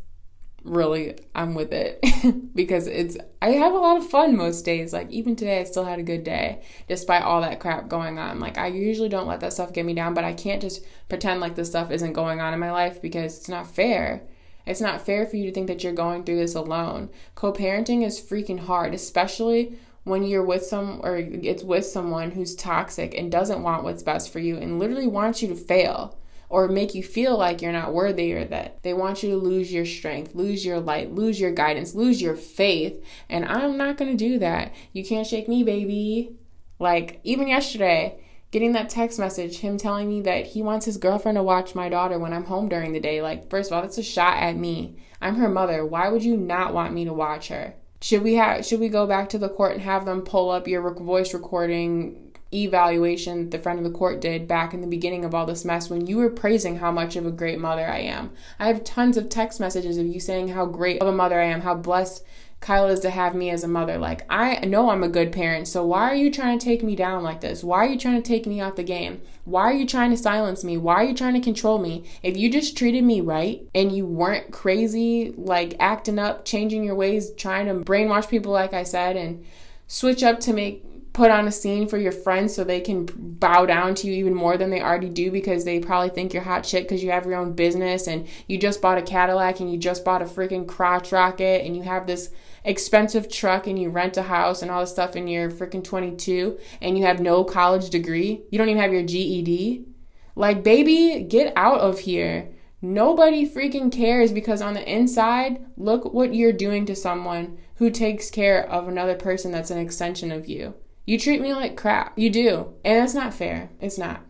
really 0.67 1.17
I'm 1.33 1.53
with 1.55 1.71
it 1.71 2.03
because 2.55 2.87
it's 2.87 3.17
I 3.41 3.51
have 3.51 3.73
a 3.73 3.77
lot 3.77 3.97
of 3.97 4.09
fun 4.09 4.35
most 4.35 4.63
days. 4.65 4.93
Like 4.93 5.09
even 5.09 5.35
today 5.35 5.61
I 5.61 5.63
still 5.63 5.85
had 5.85 5.99
a 5.99 6.03
good 6.03 6.23
day 6.23 6.61
despite 6.87 7.23
all 7.23 7.41
that 7.41 7.59
crap 7.59 7.87
going 7.87 8.19
on. 8.19 8.39
Like 8.39 8.57
I 8.57 8.67
usually 8.67 9.09
don't 9.09 9.27
let 9.27 9.39
that 9.41 9.53
stuff 9.53 9.73
get 9.73 9.85
me 9.85 9.93
down, 9.93 10.13
but 10.13 10.23
I 10.23 10.33
can't 10.33 10.61
just 10.61 10.85
pretend 11.09 11.39
like 11.39 11.55
this 11.55 11.69
stuff 11.69 11.91
isn't 11.91 12.13
going 12.13 12.41
on 12.41 12.53
in 12.53 12.59
my 12.59 12.71
life 12.71 13.01
because 13.01 13.37
it's 13.37 13.49
not 13.49 13.67
fair. 13.73 14.23
It's 14.65 14.81
not 14.81 15.05
fair 15.05 15.25
for 15.25 15.37
you 15.37 15.45
to 15.45 15.53
think 15.53 15.67
that 15.67 15.83
you're 15.83 15.93
going 15.93 16.23
through 16.23 16.37
this 16.37 16.55
alone. 16.55 17.09
Co-parenting 17.35 18.05
is 18.05 18.19
freaking 18.19 18.59
hard, 18.59 18.93
especially 18.93 19.77
when 20.03 20.23
you're 20.23 20.43
with 20.43 20.65
some 20.65 20.99
or 21.03 21.17
it's 21.17 21.63
with 21.63 21.85
someone 21.85 22.31
who's 22.31 22.55
toxic 22.55 23.13
and 23.17 23.31
doesn't 23.31 23.63
want 23.63 23.83
what's 23.83 24.03
best 24.03 24.31
for 24.31 24.39
you 24.39 24.57
and 24.57 24.79
literally 24.79 25.07
wants 25.07 25.41
you 25.41 25.47
to 25.47 25.55
fail 25.55 26.17
or 26.49 26.67
make 26.67 26.95
you 26.95 27.03
feel 27.03 27.37
like 27.37 27.61
you're 27.61 27.71
not 27.71 27.93
worthy 27.93 28.33
or 28.33 28.45
that 28.45 28.81
they 28.83 28.93
want 28.93 29.21
you 29.21 29.29
to 29.31 29.37
lose 29.37 29.71
your 29.71 29.85
strength, 29.85 30.33
lose 30.33 30.65
your 30.65 30.79
light, 30.79 31.13
lose 31.13 31.39
your 31.39 31.51
guidance, 31.51 31.93
lose 31.93 32.21
your 32.21 32.35
faith. 32.35 33.03
And 33.29 33.45
I'm 33.45 33.77
not 33.77 33.97
going 33.97 34.15
to 34.15 34.17
do 34.17 34.39
that. 34.39 34.73
You 34.93 35.03
can't 35.03 35.27
shake 35.27 35.47
me, 35.47 35.63
baby. 35.63 36.35
Like, 36.79 37.19
even 37.23 37.47
yesterday, 37.47 38.19
getting 38.51 38.73
that 38.73 38.89
text 38.89 39.19
message, 39.19 39.59
him 39.59 39.77
telling 39.77 40.07
me 40.07 40.21
that 40.21 40.47
he 40.47 40.61
wants 40.61 40.85
his 40.85 40.97
girlfriend 40.97 41.35
to 41.35 41.43
watch 41.43 41.75
my 41.75 41.89
daughter 41.89 42.17
when 42.17 42.33
I'm 42.33 42.45
home 42.45 42.69
during 42.69 42.93
the 42.93 42.99
day. 42.99 43.21
Like, 43.21 43.49
first 43.49 43.71
of 43.71 43.75
all, 43.75 43.81
that's 43.81 43.97
a 43.97 44.03
shot 44.03 44.37
at 44.37 44.55
me. 44.55 44.95
I'm 45.21 45.35
her 45.35 45.49
mother. 45.49 45.85
Why 45.85 46.09
would 46.09 46.23
you 46.23 46.37
not 46.37 46.73
want 46.73 46.93
me 46.93 47.05
to 47.05 47.13
watch 47.13 47.49
her? 47.49 47.73
Should 47.99 48.21
we 48.21 48.35
have 48.35 48.63
should 48.63 48.79
we 48.79 48.89
go 48.89 49.07
back 49.07 49.29
to 49.29 49.39
the 49.39 49.49
court 49.49 49.73
and 49.73 49.81
have 49.81 50.05
them 50.05 50.21
pull 50.21 50.51
up 50.51 50.67
your 50.67 50.93
voice 50.93 51.33
recording 51.33 52.26
evaluation 52.53 53.49
the 53.49 53.59
friend 53.59 53.77
of 53.79 53.85
the 53.85 53.97
court 53.97 54.21
did 54.21 54.47
back 54.47 54.73
in 54.73 54.81
the 54.81 54.87
beginning 54.87 55.25
of 55.25 55.35
all 55.35 55.45
this 55.45 55.65
mess 55.65 55.89
when 55.89 56.07
you 56.07 56.17
were 56.17 56.29
praising 56.29 56.77
how 56.77 56.91
much 56.91 57.15
of 57.15 57.25
a 57.25 57.31
great 57.31 57.59
mother 57.59 57.85
I 57.85 57.99
am. 57.99 58.31
I 58.59 58.67
have 58.67 58.83
tons 58.83 59.17
of 59.17 59.29
text 59.29 59.59
messages 59.59 59.97
of 59.97 60.07
you 60.07 60.19
saying 60.19 60.49
how 60.49 60.65
great 60.65 61.01
of 61.01 61.07
a 61.07 61.11
mother 61.11 61.39
I 61.39 61.45
am, 61.45 61.61
how 61.61 61.75
blessed 61.75 62.23
Kyla 62.59 62.93
is 62.93 62.99
to 63.01 63.11
have 63.11 63.35
me 63.35 63.51
as 63.51 63.63
a 63.63 63.67
mother. 63.67 63.97
Like, 63.99 64.25
I 64.31 64.65
know 64.65 64.89
I'm 64.89 65.03
a 65.03 65.09
good 65.09 65.31
parent, 65.31 65.67
so 65.67 65.85
why 65.85 66.09
are 66.09 66.15
you 66.15 66.31
trying 66.31 66.57
to 66.57 66.65
take 66.65 66.81
me 66.81 66.95
down 66.95 67.21
like 67.21 67.41
this? 67.41 67.63
Why 67.63 67.85
are 67.85 67.87
you 67.87 67.99
trying 67.99 68.21
to 68.21 68.27
take 68.27 68.47
me 68.47 68.59
off 68.61 68.75
the 68.75 68.83
game? 68.83 69.21
Why 69.45 69.61
are 69.63 69.73
you 69.73 69.85
trying 69.85 70.09
to 70.09 70.17
silence 70.17 70.63
me? 70.63 70.75
Why 70.75 70.95
are 70.95 71.03
you 71.03 71.13
trying 71.13 71.35
to 71.35 71.39
control 71.39 71.77
me? 71.77 72.03
If 72.23 72.35
you 72.35 72.51
just 72.51 72.75
treated 72.75 73.03
me 73.03 73.21
right 73.21 73.61
and 73.75 73.95
you 73.95 74.05
weren't 74.05 74.51
crazy, 74.51 75.33
like 75.37 75.75
acting 75.79 76.17
up, 76.17 76.45
changing 76.45 76.83
your 76.83 76.95
ways, 76.95 77.31
trying 77.33 77.67
to 77.67 77.75
brainwash 77.75 78.27
people, 78.27 78.51
like 78.51 78.73
I 78.73 78.83
said, 78.83 79.15
and 79.15 79.45
switch 79.85 80.23
up 80.23 80.39
to 80.41 80.53
make 80.53 80.83
put 81.17 81.31
on 81.31 81.47
a 81.47 81.51
scene 81.51 81.87
for 81.87 81.97
your 81.97 82.11
friends 82.11 82.53
so 82.53 82.63
they 82.63 82.79
can 82.79 83.03
bow 83.11 83.65
down 83.65 83.95
to 83.95 84.05
you 84.05 84.13
even 84.13 84.35
more 84.35 84.55
than 84.55 84.69
they 84.69 84.79
already 84.79 85.09
do 85.09 85.31
because 85.31 85.65
they 85.65 85.79
probably 85.79 86.09
think 86.09 86.31
you're 86.31 86.43
hot 86.43 86.63
shit 86.63 86.83
because 86.83 87.03
you 87.03 87.09
have 87.09 87.25
your 87.25 87.33
own 87.33 87.53
business 87.53 88.05
and 88.05 88.27
you 88.45 88.55
just 88.55 88.83
bought 88.83 88.99
a 88.99 89.01
Cadillac 89.01 89.59
and 89.59 89.71
you 89.71 89.79
just 89.79 90.05
bought 90.05 90.21
a 90.21 90.25
freaking 90.25 90.67
crotch 90.67 91.11
rocket 91.11 91.65
and 91.65 91.75
you 91.75 91.81
have 91.81 92.05
this 92.05 92.29
expensive 92.63 93.31
truck 93.31 93.65
and 93.65 93.79
you 93.79 93.89
rent 93.89 94.15
a 94.15 94.21
house 94.21 94.61
and 94.61 94.69
all 94.69 94.81
this 94.81 94.91
stuff 94.91 95.15
and 95.15 95.27
you're 95.27 95.49
freaking 95.49 95.83
22 95.83 96.59
and 96.81 96.99
you 96.99 97.03
have 97.03 97.19
no 97.19 97.43
college 97.43 97.89
degree. 97.89 98.43
You 98.51 98.59
don't 98.59 98.69
even 98.69 98.79
have 98.83 98.93
your 98.93 99.01
GED. 99.01 99.87
Like, 100.35 100.63
baby, 100.63 101.23
get 101.23 101.51
out 101.55 101.79
of 101.79 102.01
here. 102.01 102.53
Nobody 102.79 103.49
freaking 103.49 103.91
cares 103.91 104.31
because 104.31 104.61
on 104.61 104.75
the 104.75 104.87
inside, 104.87 105.65
look 105.77 106.13
what 106.13 106.35
you're 106.35 106.53
doing 106.53 106.85
to 106.85 106.95
someone 106.95 107.57
who 107.77 107.89
takes 107.89 108.29
care 108.29 108.69
of 108.69 108.87
another 108.87 109.15
person 109.15 109.51
that's 109.51 109.71
an 109.71 109.79
extension 109.79 110.31
of 110.31 110.47
you. 110.47 110.75
You 111.07 111.17
treat 111.17 111.39
me 111.39 111.53
like 111.53 111.77
crap. 111.77 112.19
You 112.19 112.29
do. 112.29 112.73
And 112.83 113.01
that's 113.01 113.13
not 113.13 113.33
fair. 113.33 113.69
It's 113.79 113.97
not. 113.97 114.21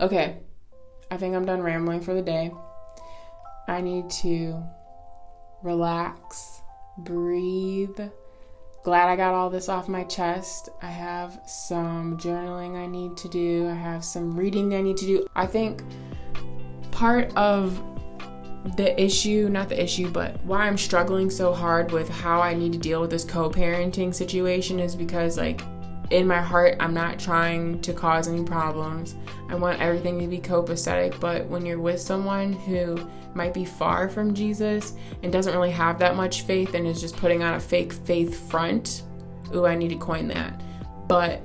Okay. 0.00 0.38
I 1.10 1.18
think 1.18 1.36
I'm 1.36 1.44
done 1.44 1.60
rambling 1.60 2.00
for 2.00 2.14
the 2.14 2.22
day. 2.22 2.50
I 3.68 3.82
need 3.82 4.08
to 4.22 4.64
relax, 5.62 6.62
breathe. 6.96 8.00
Glad 8.82 9.10
I 9.10 9.16
got 9.16 9.34
all 9.34 9.50
this 9.50 9.68
off 9.68 9.88
my 9.88 10.04
chest. 10.04 10.70
I 10.80 10.86
have 10.86 11.38
some 11.46 12.16
journaling 12.16 12.76
I 12.76 12.86
need 12.86 13.18
to 13.18 13.28
do, 13.28 13.68
I 13.68 13.74
have 13.74 14.02
some 14.02 14.36
reading 14.36 14.74
I 14.74 14.80
need 14.80 14.96
to 14.96 15.04
do. 15.04 15.26
I 15.36 15.44
think 15.44 15.82
part 16.92 17.36
of 17.36 17.82
the 18.76 18.98
issue, 19.00 19.48
not 19.50 19.68
the 19.68 19.82
issue, 19.82 20.10
but 20.10 20.42
why 20.44 20.66
I'm 20.66 20.78
struggling 20.78 21.28
so 21.28 21.52
hard 21.52 21.92
with 21.92 22.08
how 22.08 22.40
I 22.40 22.54
need 22.54 22.72
to 22.72 22.78
deal 22.78 23.02
with 23.02 23.10
this 23.10 23.24
co 23.24 23.50
parenting 23.50 24.14
situation 24.14 24.80
is 24.80 24.96
because, 24.96 25.36
like, 25.36 25.60
in 26.10 26.26
my 26.26 26.40
heart, 26.40 26.76
I'm 26.78 26.94
not 26.94 27.18
trying 27.18 27.80
to 27.82 27.92
cause 27.92 28.28
any 28.28 28.44
problems. 28.44 29.16
I 29.48 29.54
want 29.54 29.80
everything 29.80 30.18
to 30.20 30.26
be 30.26 30.38
copacetic, 30.38 31.18
but 31.20 31.46
when 31.46 31.66
you're 31.66 31.80
with 31.80 32.00
someone 32.00 32.52
who 32.52 32.98
might 33.34 33.52
be 33.52 33.64
far 33.64 34.08
from 34.08 34.34
Jesus 34.34 34.94
and 35.22 35.32
doesn't 35.32 35.52
really 35.52 35.70
have 35.70 35.98
that 35.98 36.16
much 36.16 36.42
faith 36.42 36.74
and 36.74 36.86
is 36.86 37.00
just 37.00 37.16
putting 37.16 37.42
on 37.42 37.54
a 37.54 37.60
fake 37.60 37.92
faith 37.92 38.48
front, 38.50 39.02
ooh, 39.54 39.66
I 39.66 39.74
need 39.74 39.88
to 39.88 39.96
coin 39.96 40.28
that. 40.28 40.60
But 41.08 41.42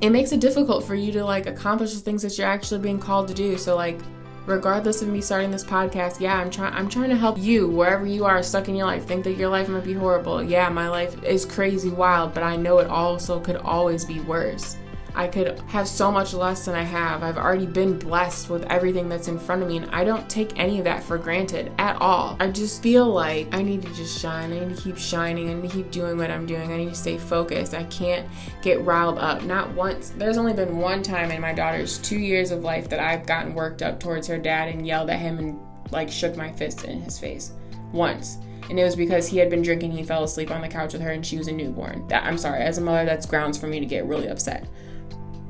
it 0.00 0.10
makes 0.10 0.32
it 0.32 0.40
difficult 0.40 0.84
for 0.84 0.94
you 0.94 1.12
to 1.12 1.24
like 1.24 1.46
accomplish 1.46 1.94
the 1.94 2.00
things 2.00 2.22
that 2.22 2.36
you're 2.36 2.46
actually 2.46 2.80
being 2.80 2.98
called 2.98 3.28
to 3.28 3.34
do. 3.34 3.56
So 3.56 3.76
like 3.76 4.00
regardless 4.46 5.02
of 5.02 5.08
me 5.08 5.20
starting 5.20 5.50
this 5.50 5.64
podcast, 5.64 6.20
yeah, 6.20 6.36
I'm 6.36 6.50
trying 6.50 6.74
I'm 6.74 6.88
trying 6.88 7.10
to 7.10 7.16
help 7.16 7.38
you 7.38 7.68
wherever 7.68 8.06
you 8.06 8.24
are 8.24 8.42
stuck 8.42 8.68
in 8.68 8.76
your 8.76 8.86
life. 8.86 9.04
Think 9.06 9.24
that 9.24 9.36
your 9.36 9.48
life 9.48 9.68
might 9.68 9.84
be 9.84 9.92
horrible. 9.92 10.42
Yeah, 10.42 10.68
my 10.68 10.88
life 10.88 11.22
is 11.24 11.44
crazy 11.44 11.90
wild, 11.90 12.34
but 12.34 12.42
I 12.42 12.56
know 12.56 12.78
it 12.78 12.88
also 12.88 13.40
could 13.40 13.56
always 13.56 14.04
be 14.04 14.20
worse. 14.20 14.76
I 15.14 15.28
could 15.28 15.60
have 15.60 15.86
so 15.86 16.10
much 16.10 16.32
less 16.32 16.64
than 16.64 16.74
I 16.74 16.82
have. 16.82 17.22
I've 17.22 17.36
already 17.36 17.66
been 17.66 17.98
blessed 17.98 18.48
with 18.48 18.64
everything 18.64 19.08
that's 19.08 19.28
in 19.28 19.38
front 19.38 19.62
of 19.62 19.68
me, 19.68 19.76
and 19.76 19.90
I 19.90 20.04
don't 20.04 20.28
take 20.28 20.58
any 20.58 20.78
of 20.78 20.84
that 20.84 21.02
for 21.02 21.18
granted 21.18 21.72
at 21.78 22.00
all. 22.00 22.36
I 22.40 22.50
just 22.50 22.82
feel 22.82 23.06
like 23.06 23.48
I 23.52 23.62
need 23.62 23.82
to 23.82 23.92
just 23.94 24.18
shine. 24.18 24.52
I 24.52 24.60
need 24.60 24.76
to 24.76 24.82
keep 24.82 24.96
shining. 24.96 25.50
I 25.50 25.54
need 25.54 25.70
to 25.70 25.76
keep 25.76 25.90
doing 25.90 26.16
what 26.16 26.30
I'm 26.30 26.46
doing. 26.46 26.72
I 26.72 26.78
need 26.78 26.90
to 26.90 26.94
stay 26.94 27.18
focused. 27.18 27.74
I 27.74 27.84
can't 27.84 28.26
get 28.62 28.82
riled 28.82 29.18
up. 29.18 29.42
Not 29.42 29.70
once. 29.72 30.10
There's 30.10 30.38
only 30.38 30.54
been 30.54 30.78
one 30.78 31.02
time 31.02 31.30
in 31.30 31.40
my 31.40 31.52
daughter's 31.52 31.98
two 31.98 32.18
years 32.18 32.50
of 32.50 32.62
life 32.62 32.88
that 32.88 33.00
I've 33.00 33.26
gotten 33.26 33.54
worked 33.54 33.82
up 33.82 34.00
towards 34.00 34.26
her 34.28 34.38
dad 34.38 34.68
and 34.68 34.86
yelled 34.86 35.10
at 35.10 35.20
him 35.20 35.38
and 35.38 35.60
like 35.90 36.10
shook 36.10 36.36
my 36.36 36.52
fist 36.52 36.84
in 36.84 37.02
his 37.02 37.18
face. 37.18 37.52
Once 37.92 38.38
and 38.70 38.78
it 38.78 38.84
was 38.84 38.96
because 38.96 39.28
he 39.28 39.38
had 39.38 39.50
been 39.50 39.62
drinking 39.62 39.90
he 39.90 40.02
fell 40.02 40.24
asleep 40.24 40.50
on 40.50 40.60
the 40.62 40.68
couch 40.68 40.92
with 40.92 41.02
her 41.02 41.10
and 41.10 41.26
she 41.26 41.36
was 41.36 41.48
a 41.48 41.52
newborn 41.52 42.06
that 42.08 42.24
i'm 42.24 42.38
sorry 42.38 42.62
as 42.62 42.78
a 42.78 42.80
mother 42.80 43.04
that's 43.04 43.26
grounds 43.26 43.58
for 43.58 43.66
me 43.66 43.80
to 43.80 43.86
get 43.86 44.06
really 44.06 44.28
upset 44.28 44.66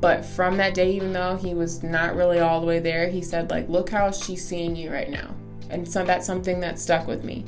but 0.03 0.25
from 0.25 0.57
that 0.57 0.73
day, 0.73 0.91
even 0.91 1.13
though 1.13 1.37
he 1.37 1.53
was 1.53 1.81
not 1.81 2.13
really 2.13 2.41
all 2.41 2.59
the 2.59 2.67
way 2.67 2.79
there, 2.79 3.07
he 3.07 3.21
said, 3.21 3.49
like, 3.49 3.69
look 3.69 3.89
how 3.89 4.11
she's 4.11 4.45
seeing 4.45 4.75
you 4.75 4.91
right 4.91 5.09
now. 5.09 5.33
And 5.69 5.87
so 5.87 6.03
that's 6.03 6.25
something 6.25 6.59
that 6.59 6.77
stuck 6.77 7.07
with 7.07 7.23
me. 7.23 7.45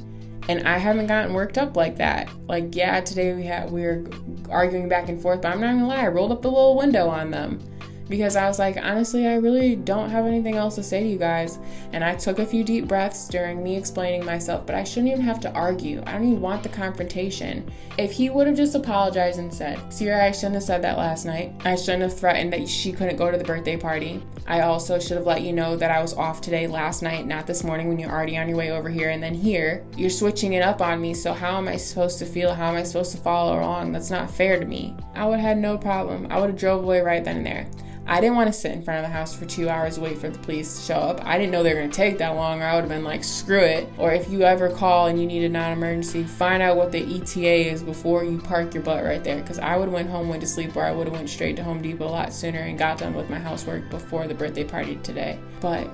And 0.48 0.66
I 0.66 0.78
haven't 0.78 1.08
gotten 1.08 1.34
worked 1.34 1.58
up 1.58 1.76
like 1.76 1.98
that. 1.98 2.30
Like, 2.48 2.74
yeah, 2.74 3.02
today 3.02 3.34
we 3.34 3.44
had 3.44 3.70
we 3.70 3.82
were 3.82 4.06
arguing 4.50 4.88
back 4.88 5.10
and 5.10 5.22
forth, 5.22 5.42
but 5.42 5.52
I'm 5.52 5.60
not 5.60 5.74
gonna 5.74 5.86
lie, 5.86 6.06
I 6.06 6.08
rolled 6.08 6.32
up 6.32 6.44
the 6.44 6.48
little 6.48 6.78
window 6.78 7.10
on 7.10 7.30
them 7.30 7.60
because 8.08 8.36
I 8.36 8.48
was 8.48 8.60
like, 8.60 8.78
honestly, 8.78 9.28
I 9.28 9.36
really 9.36 9.76
don't 9.76 10.10
have 10.10 10.26
anything 10.26 10.56
else 10.56 10.76
to 10.76 10.84
say 10.84 11.02
to 11.02 11.08
you 11.08 11.18
guys. 11.18 11.60
And 11.92 12.04
I 12.04 12.16
took 12.16 12.40
a 12.40 12.46
few 12.46 12.64
deep 12.64 12.88
breaths 12.88 13.28
during 13.28 13.64
me 13.64 13.76
explaining 13.76 14.26
myself, 14.26 14.66
but 14.66 14.76
I 14.76 14.84
shouldn't 14.84 15.12
even 15.12 15.22
have 15.22 15.40
to 15.42 15.52
argue. 15.54 16.04
I 16.06 16.14
don't 16.14 16.26
even 16.26 16.42
want 16.42 16.64
the 16.64 16.70
confrontation. 16.70 17.70
If 17.98 18.12
he 18.12 18.30
would 18.30 18.48
have 18.48 18.56
just 18.56 18.76
apologized 18.76 19.40
and 19.40 19.54
said, 19.54 19.80
Sierra, 19.92 20.26
I 20.26 20.32
shouldn't 20.32 20.56
have 20.56 20.64
said 20.64 20.82
that 20.84 20.98
last 20.98 21.26
night. 21.26 21.54
I 21.66 21.76
shouldn't 21.76 22.04
have 22.04 22.18
threatened 22.18 22.54
that 22.54 22.68
she 22.68 22.92
couldn't 22.92 23.18
go 23.18 23.32
to 23.32 23.38
the 23.38 23.44
birthday 23.44 23.78
party. 23.78 24.24
I 24.48 24.62
also 24.62 25.00
should 25.00 25.18
have 25.18 25.26
let 25.26 25.42
you 25.42 25.54
know 25.54 25.76
that 25.76 25.90
I 25.90 26.02
was 26.02 26.14
off 26.14 26.42
today 26.42 26.68
last 26.68 27.02
night, 27.02 27.26
not 27.26 27.48
this 27.48 27.64
morning 27.64 27.88
when 27.88 27.98
you're 27.98 28.12
already 28.12 28.38
on 28.38 28.48
your 28.48 28.58
way 28.58 28.72
over 28.72 28.90
here. 28.90 29.10
And 29.10 29.24
then 29.24 29.34
here, 29.34 29.84
you're 29.98 30.10
switching 30.12 30.54
it 30.54 30.62
up 30.62 30.82
on 30.82 31.02
me. 31.02 31.16
So 31.16 31.34
how 31.34 31.58
am 31.58 31.68
I 31.68 31.78
supposed 31.78 32.20
to 32.20 32.26
feel? 32.26 32.54
How 32.54 32.70
am 32.70 32.76
I 32.76 32.84
supposed 32.84 33.12
to 33.14 33.18
follow 33.18 33.60
along? 33.60 33.92
That's 33.92 34.12
not 34.12 34.30
fair 34.30 34.60
to 34.60 34.66
me. 34.66 34.96
I 35.16 35.26
would 35.26 35.40
have 35.40 35.56
had 35.56 35.58
no 35.58 35.78
problem. 35.78 36.28
I 36.30 36.40
would 36.40 36.50
have 36.52 36.60
drove 36.60 36.84
away 36.84 37.02
right 37.02 37.24
then 37.24 37.38
and 37.38 37.46
there. 37.46 37.68
I 38.08 38.22
didn't 38.22 38.36
want 38.36 38.48
to 38.48 38.54
sit 38.54 38.72
in 38.72 38.84
front 38.84 39.04
of 39.04 39.10
the 39.10 39.12
house 39.12 39.36
for 39.36 39.46
two 39.46 39.68
hours 39.68 40.00
wait 40.00 40.20
for 40.20 40.30
the 40.30 40.38
police 40.40 40.76
to 40.76 40.82
show 40.94 41.00
up. 41.00 41.26
I 41.26 41.40
didn't 41.40 41.52
know 41.52 41.64
they 41.64 41.74
were 41.74 41.80
going 41.80 41.90
to 41.90 41.96
take 41.96 42.20
that 42.20 42.36
long, 42.36 42.62
or 42.62 42.66
I 42.66 42.76
would 42.76 42.82
have 42.82 42.90
been 42.90 43.04
like, 43.04 43.24
screw 43.24 43.62
it. 43.62 43.90
Or 43.98 44.14
if 44.14 44.30
you 44.30 44.44
ever 44.44 44.70
call 44.70 45.08
and 45.08 45.20
you 45.20 45.26
need 45.26 45.44
a 45.44 45.50
non 45.50 45.72
emergency, 45.72 46.24
find 46.24 46.62
out 46.62 46.78
what 46.78 46.92
the 46.92 47.00
ETA 47.00 47.72
is 47.72 47.82
before 47.82 48.24
you 48.24 48.38
park 48.38 48.76
your 48.76 48.84
butt 48.84 49.04
right 49.04 49.24
there. 49.24 49.42
Because 49.42 49.58
I 49.58 49.76
would 49.76 49.86
have 49.86 49.94
went 49.94 50.10
home, 50.10 50.30
went 50.30 50.42
to 50.42 50.48
sleep, 50.48 50.76
or 50.76 50.84
I 50.84 50.92
would 50.92 51.08
have 51.08 51.16
went 51.16 51.30
straight 51.30 51.56
to 51.56 51.64
Home 51.64 51.82
Depot 51.82 52.06
a 52.06 52.08
lot 52.08 52.32
sooner 52.32 52.60
and 52.60 52.78
got 52.78 53.00
done 53.00 53.16
with 53.16 53.28
my 53.28 53.40
housework 53.40 53.90
before 53.90 54.28
the 54.28 54.36
birthday 54.36 54.64
party 54.64 54.98
today. 54.98 55.40
But, 55.60 55.90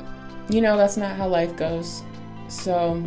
you 0.50 0.60
know, 0.60 0.76
that's 0.76 0.97
not 0.97 1.15
how 1.15 1.30
life 1.30 1.56
goes. 1.56 2.04
So, 2.50 3.02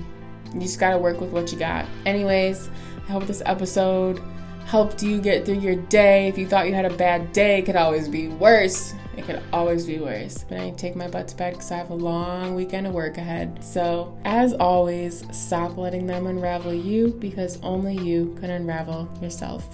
you 0.55 0.61
just 0.61 0.81
got 0.81 0.91
to 0.91 0.99
work 0.99 1.21
with 1.21 1.31
what 1.31 1.53
you 1.53 1.59
got. 1.59 1.85
Anyways, 2.07 2.71
I 3.07 3.13
hope 3.13 3.27
this 3.27 3.43
episode 3.45 4.23
helped 4.67 5.03
you 5.03 5.21
get 5.21 5.45
through 5.45 5.61
your 5.61 5.77
day. 5.77 6.29
If 6.29 6.39
you 6.39 6.47
thought 6.47 6.67
you 6.67 6.75
had 6.75 6.85
a 6.85 6.97
bad 6.97 7.33
day, 7.33 7.59
it 7.59 7.67
could 7.67 7.77
always 7.77 8.09
be 8.09 8.29
worse. 8.29 8.95
It 9.17 9.27
could 9.27 9.43
always 9.53 9.87
be 9.87 9.99
worse. 9.99 10.45
But 10.49 10.59
I 10.59 10.71
take 10.71 10.97
my 10.97 11.09
butt 11.09 11.29
to 11.29 11.37
bed 11.37 11.55
because 11.55 11.71
I 11.71 11.77
have 11.77 11.91
a 11.91 11.95
long 11.95 12.55
weekend 12.55 12.87
of 12.87 12.93
work 12.93 13.17
ahead. 13.19 13.63
So, 13.63 14.19
as 14.25 14.53
always, 14.55 15.25
stop 15.31 15.77
letting 15.77 16.07
them 16.07 16.27
unravel 16.27 16.75
you 16.75 17.17
because 17.21 17.61
only 17.63 17.97
you 17.97 18.37
can 18.41 18.51
unravel 18.51 19.09
yourself. 19.23 19.69